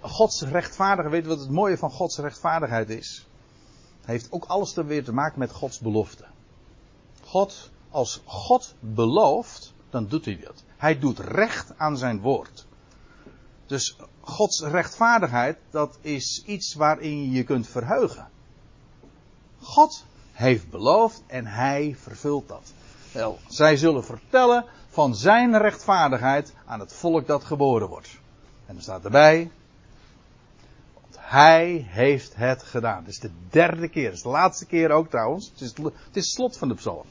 [0.00, 3.26] Gods rechtvaardigheid, weet je wat het mooie van Gods rechtvaardigheid is?
[4.04, 6.24] Heeft ook alles er weer te maken met Gods belofte.
[7.22, 10.64] God, als God belooft, dan doet hij dat.
[10.76, 12.66] Hij doet recht aan zijn woord.
[13.66, 18.28] Dus Gods rechtvaardigheid, dat is iets waarin je je kunt verheugen.
[19.60, 22.72] God heeft beloofd en hij vervult dat.
[23.12, 28.18] Wel, zij zullen vertellen van zijn rechtvaardigheid aan het volk dat geboren wordt.
[28.66, 29.50] En er staat erbij,
[31.16, 32.98] hij heeft het gedaan.
[32.98, 35.50] Het is de derde keer, het is de laatste keer ook trouwens.
[35.50, 35.72] Het is
[36.12, 37.06] het, slot van de psalm.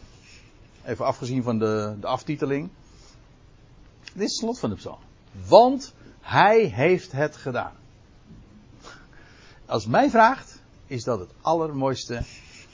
[0.85, 2.69] Even afgezien van de, de aftiteling.
[4.13, 4.99] Dit is het slot van de psalm.
[5.47, 7.73] Want hij heeft het gedaan.
[9.65, 12.21] Als mij vraagt, is dat het allermooiste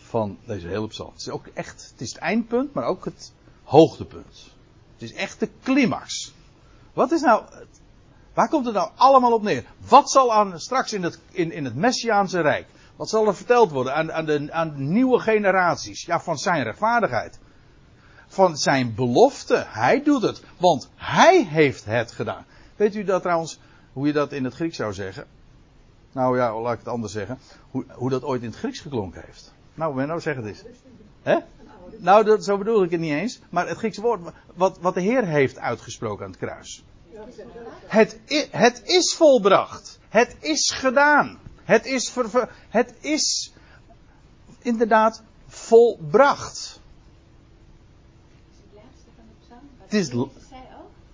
[0.01, 1.11] van deze hele psalm.
[1.11, 3.33] Het is ook echt, het is het eindpunt, maar ook het
[3.63, 4.49] hoogtepunt.
[4.93, 6.33] Het is echt de climax.
[6.93, 7.43] Wat is nou,
[8.33, 9.65] waar komt het nou allemaal op neer?
[9.87, 13.71] Wat zal aan, straks in het, in, in het Messiaanse Rijk, wat zal er verteld
[13.71, 16.05] worden aan, aan, de, aan nieuwe generaties?
[16.05, 17.39] Ja, van zijn rechtvaardigheid.
[18.29, 19.65] Van zijn belofte.
[19.67, 20.41] Hij doet het.
[20.57, 22.45] Want hij heeft het gedaan.
[22.75, 23.59] Weet u dat trouwens,
[23.93, 25.25] hoe je dat in het Grieks zou zeggen?
[26.11, 27.39] Nou ja, laat ik het anders zeggen.
[27.71, 29.53] Hoe, hoe dat ooit in het Grieks geklonken heeft.
[29.73, 30.63] Nou, Menno, zeg het eens.
[31.21, 31.37] Hè?
[31.97, 33.39] Nou, dat, zo bedoel ik het niet eens.
[33.49, 36.83] Maar het Griekse woord, wat, wat de Heer heeft uitgesproken aan het kruis.
[37.87, 38.19] Het,
[38.51, 39.99] het is volbracht.
[40.09, 41.39] Het is gedaan.
[41.63, 42.13] Het is,
[42.69, 43.53] het is
[44.61, 46.78] inderdaad volbracht.
[49.89, 50.11] Het is,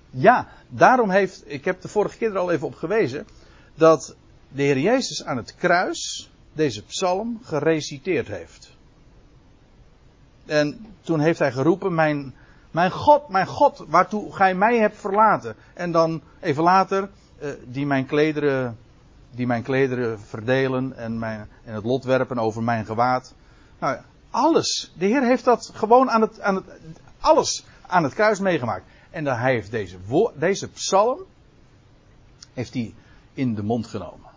[0.09, 3.27] ja, daarom heeft, ik heb de vorige keer er al even op gewezen,
[3.75, 4.15] dat
[4.47, 8.73] de Heer Jezus aan het kruis deze psalm gereciteerd heeft.
[10.45, 12.33] En toen heeft hij geroepen, mijn,
[12.71, 15.55] mijn God, mijn God, waartoe gij mij hebt verlaten.
[15.73, 17.09] En dan even later,
[17.39, 18.77] uh, die mijn klederen,
[19.31, 23.33] die mijn klederen verdelen en, mijn, en het lot werpen over mijn gewaad.
[23.79, 23.97] Nou,
[24.29, 24.93] alles.
[24.97, 26.65] De Heer heeft dat gewoon aan het, aan het,
[27.19, 28.85] alles aan het kruis meegemaakt.
[29.09, 29.97] En dan hij heeft deze,
[30.35, 31.25] deze psalm,
[32.53, 32.93] heeft hij
[33.33, 34.29] in de mond genomen.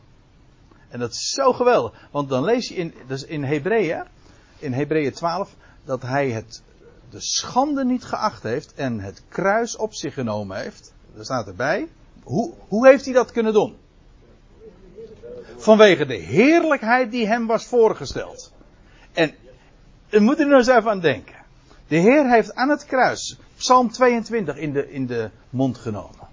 [0.88, 2.08] En dat is zo geweldig.
[2.10, 4.04] Want dan lees je in, dus in Hebreeën,
[4.58, 6.62] in Hebreeën 12, dat hij het,
[7.10, 10.92] de schande niet geacht heeft en het kruis op zich genomen heeft.
[11.16, 11.88] Er staat erbij.
[12.22, 13.76] Hoe, hoe heeft hij dat kunnen doen?
[15.56, 18.52] Vanwege de heerlijkheid die hem was voorgesteld.
[19.12, 19.34] En
[20.08, 21.37] we moeten er nou eens even aan denken.
[21.88, 26.28] De Heer heeft aan het kruis Psalm 22 in de, in de mond genomen.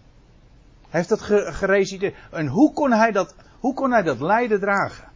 [0.89, 1.21] Hij heeft dat
[1.55, 2.15] gereciteerd.
[2.31, 5.07] En hoe kon hij dat, hoe kon hij dat lijden dragen?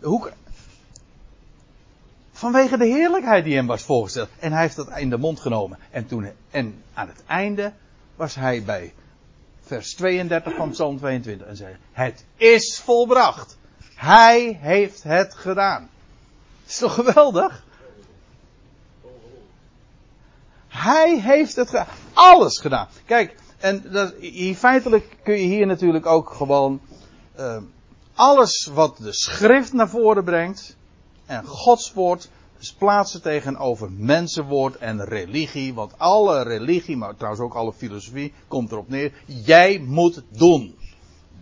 [0.00, 0.30] Hoe,
[2.40, 4.28] Vanwege de heerlijkheid die hem was voorgesteld.
[4.38, 5.78] En hij heeft dat in de mond genomen.
[5.90, 7.72] En, toen, en aan het einde
[8.16, 8.94] was hij bij
[9.60, 13.58] vers 32 van Psalm 22 en zei: Het is volbracht.
[13.94, 15.88] Hij heeft het gedaan.
[16.66, 17.64] Is toch geweldig?
[20.82, 21.86] Hij heeft het gedaan.
[22.12, 22.88] Alles gedaan.
[23.04, 24.14] Kijk, en dat,
[24.56, 26.80] feitelijk kun je hier natuurlijk ook gewoon
[27.38, 27.56] uh,
[28.14, 30.76] alles wat de schrift naar voren brengt,
[31.26, 32.28] en Gods woord
[32.78, 35.74] plaatsen tegenover mensenwoord en religie.
[35.74, 39.12] Want alle religie, maar trouwens ook alle filosofie, komt erop neer.
[39.26, 40.74] Jij moet doen.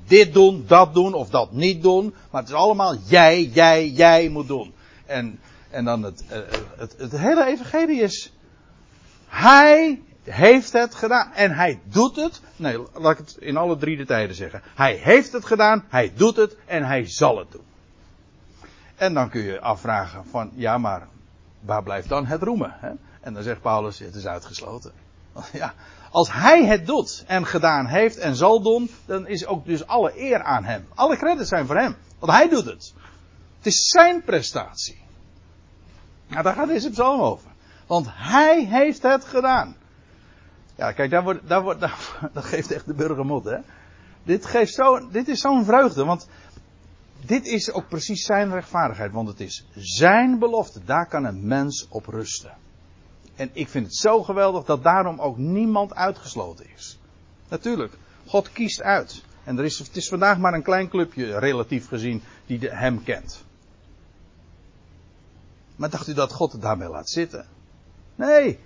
[0.06, 2.14] Dit doen, dat doen of dat niet doen.
[2.30, 4.72] Maar het is allemaal jij, jij, jij moet doen.
[5.06, 6.38] En, en dan het, eh,
[6.76, 8.32] het, het, hele evangelie is.
[9.28, 11.32] Hij heeft het gedaan.
[11.32, 12.40] En hij doet het.
[12.56, 14.62] Nee, laat ik het in alle drie de tijden zeggen.
[14.74, 17.66] Hij heeft het gedaan, hij doet het en hij zal het doen.
[18.96, 21.06] En dan kun je afvragen van, ja maar,
[21.60, 22.74] waar blijft dan het roemen?
[22.78, 22.90] Hè?
[23.20, 24.92] En dan zegt Paulus, het is uitgesloten.
[25.52, 25.74] Ja,
[26.10, 30.20] als hij het doet en gedaan heeft en zal doen, dan is ook dus alle
[30.20, 30.86] eer aan hem.
[30.94, 32.92] Alle credits zijn voor hem, want hij doet het.
[33.56, 34.98] Het is zijn prestatie.
[36.26, 37.50] Nou, daar gaat deze psalm over.
[37.88, 39.76] Want hij heeft het gedaan.
[40.74, 43.58] Ja, kijk, daar wordt, daar wordt, daar, dat geeft echt de burgermot, hè.
[44.22, 46.28] Dit, geeft zo, dit is zo'n vreugde, want
[47.20, 50.84] dit is ook precies zijn rechtvaardigheid, want het is zijn belofte.
[50.84, 52.56] Daar kan een mens op rusten.
[53.34, 56.98] En ik vind het zo geweldig dat daarom ook niemand uitgesloten is.
[57.48, 59.22] Natuurlijk, God kiest uit.
[59.44, 63.02] En er is, het is vandaag maar een klein clubje, relatief gezien, die de, hem
[63.02, 63.44] kent.
[65.76, 67.46] Maar dacht u dat God het daarmee laat zitten?
[68.18, 68.58] Nee.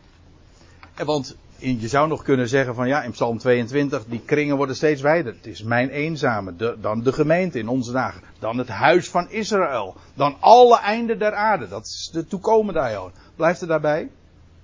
[1.05, 5.01] Want je zou nog kunnen zeggen van ja, in Psalm 22, die kringen worden steeds
[5.01, 5.35] wijder.
[5.35, 9.97] Het is mijn eenzame, dan de gemeente in onze dagen, dan het huis van Israël,
[10.15, 11.69] dan alle einden der aarde.
[11.69, 13.11] Dat is de toekomende aion.
[13.37, 14.11] Blijft er daarbij?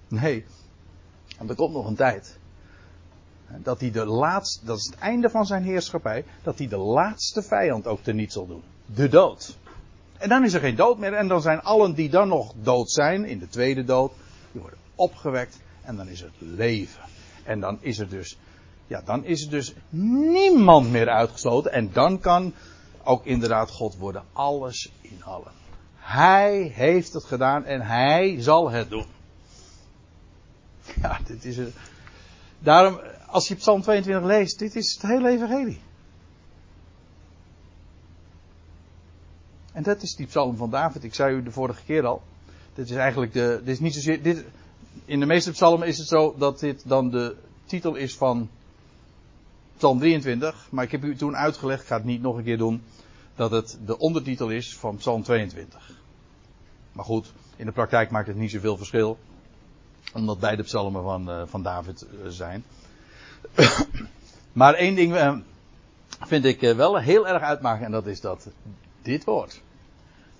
[0.08, 0.44] Nee.
[1.38, 2.38] Want er komt nog een tijd.
[3.48, 7.42] Dat hij de laatste, dat is het einde van zijn heerschappij, dat hij de laatste
[7.42, 8.62] vijand ook teniet zal doen.
[8.86, 9.56] De dood.
[10.18, 11.12] En dan is er geen dood meer.
[11.12, 14.12] En dan zijn allen die dan nog dood zijn, in de tweede dood,
[14.52, 15.60] die worden opgewekt.
[15.82, 17.02] En dan is het leven.
[17.44, 18.38] En dan is er dus,
[18.86, 21.72] ja, dan is er dus niemand meer uitgesloten.
[21.72, 22.54] En dan kan
[23.02, 25.52] ook inderdaad God worden alles in allen.
[25.96, 29.06] Hij heeft het gedaan en hij zal het doen.
[31.02, 31.72] Ja, dit is een.
[32.58, 35.80] Daarom, als je Psalm 22 leest, dit is het hele evangelie.
[39.72, 41.04] En dat is die psalm van David.
[41.04, 42.22] Ik zei u de vorige keer al.
[42.78, 43.60] Dit is eigenlijk de.
[43.64, 44.22] Dit is niet zozeer.
[44.22, 44.44] Dit,
[45.04, 48.50] in de meeste psalmen is het zo dat dit dan de titel is van
[49.76, 50.68] Psalm 23.
[50.70, 52.82] Maar ik heb u toen uitgelegd, ik ga het niet nog een keer doen.
[53.34, 55.90] Dat het de ondertitel is van Psalm 22.
[56.92, 59.18] Maar goed, in de praktijk maakt het niet zoveel verschil.
[60.14, 62.64] Omdat beide psalmen van, uh, van David uh, zijn.
[64.52, 65.36] maar één ding uh,
[66.08, 67.84] vind ik wel heel erg uitmaken.
[67.84, 68.48] En dat is dat
[69.02, 69.62] dit woord.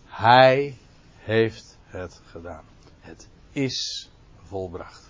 [0.05, 0.77] Hij
[1.17, 2.65] heeft het gedaan.
[3.01, 5.08] Het is volbracht.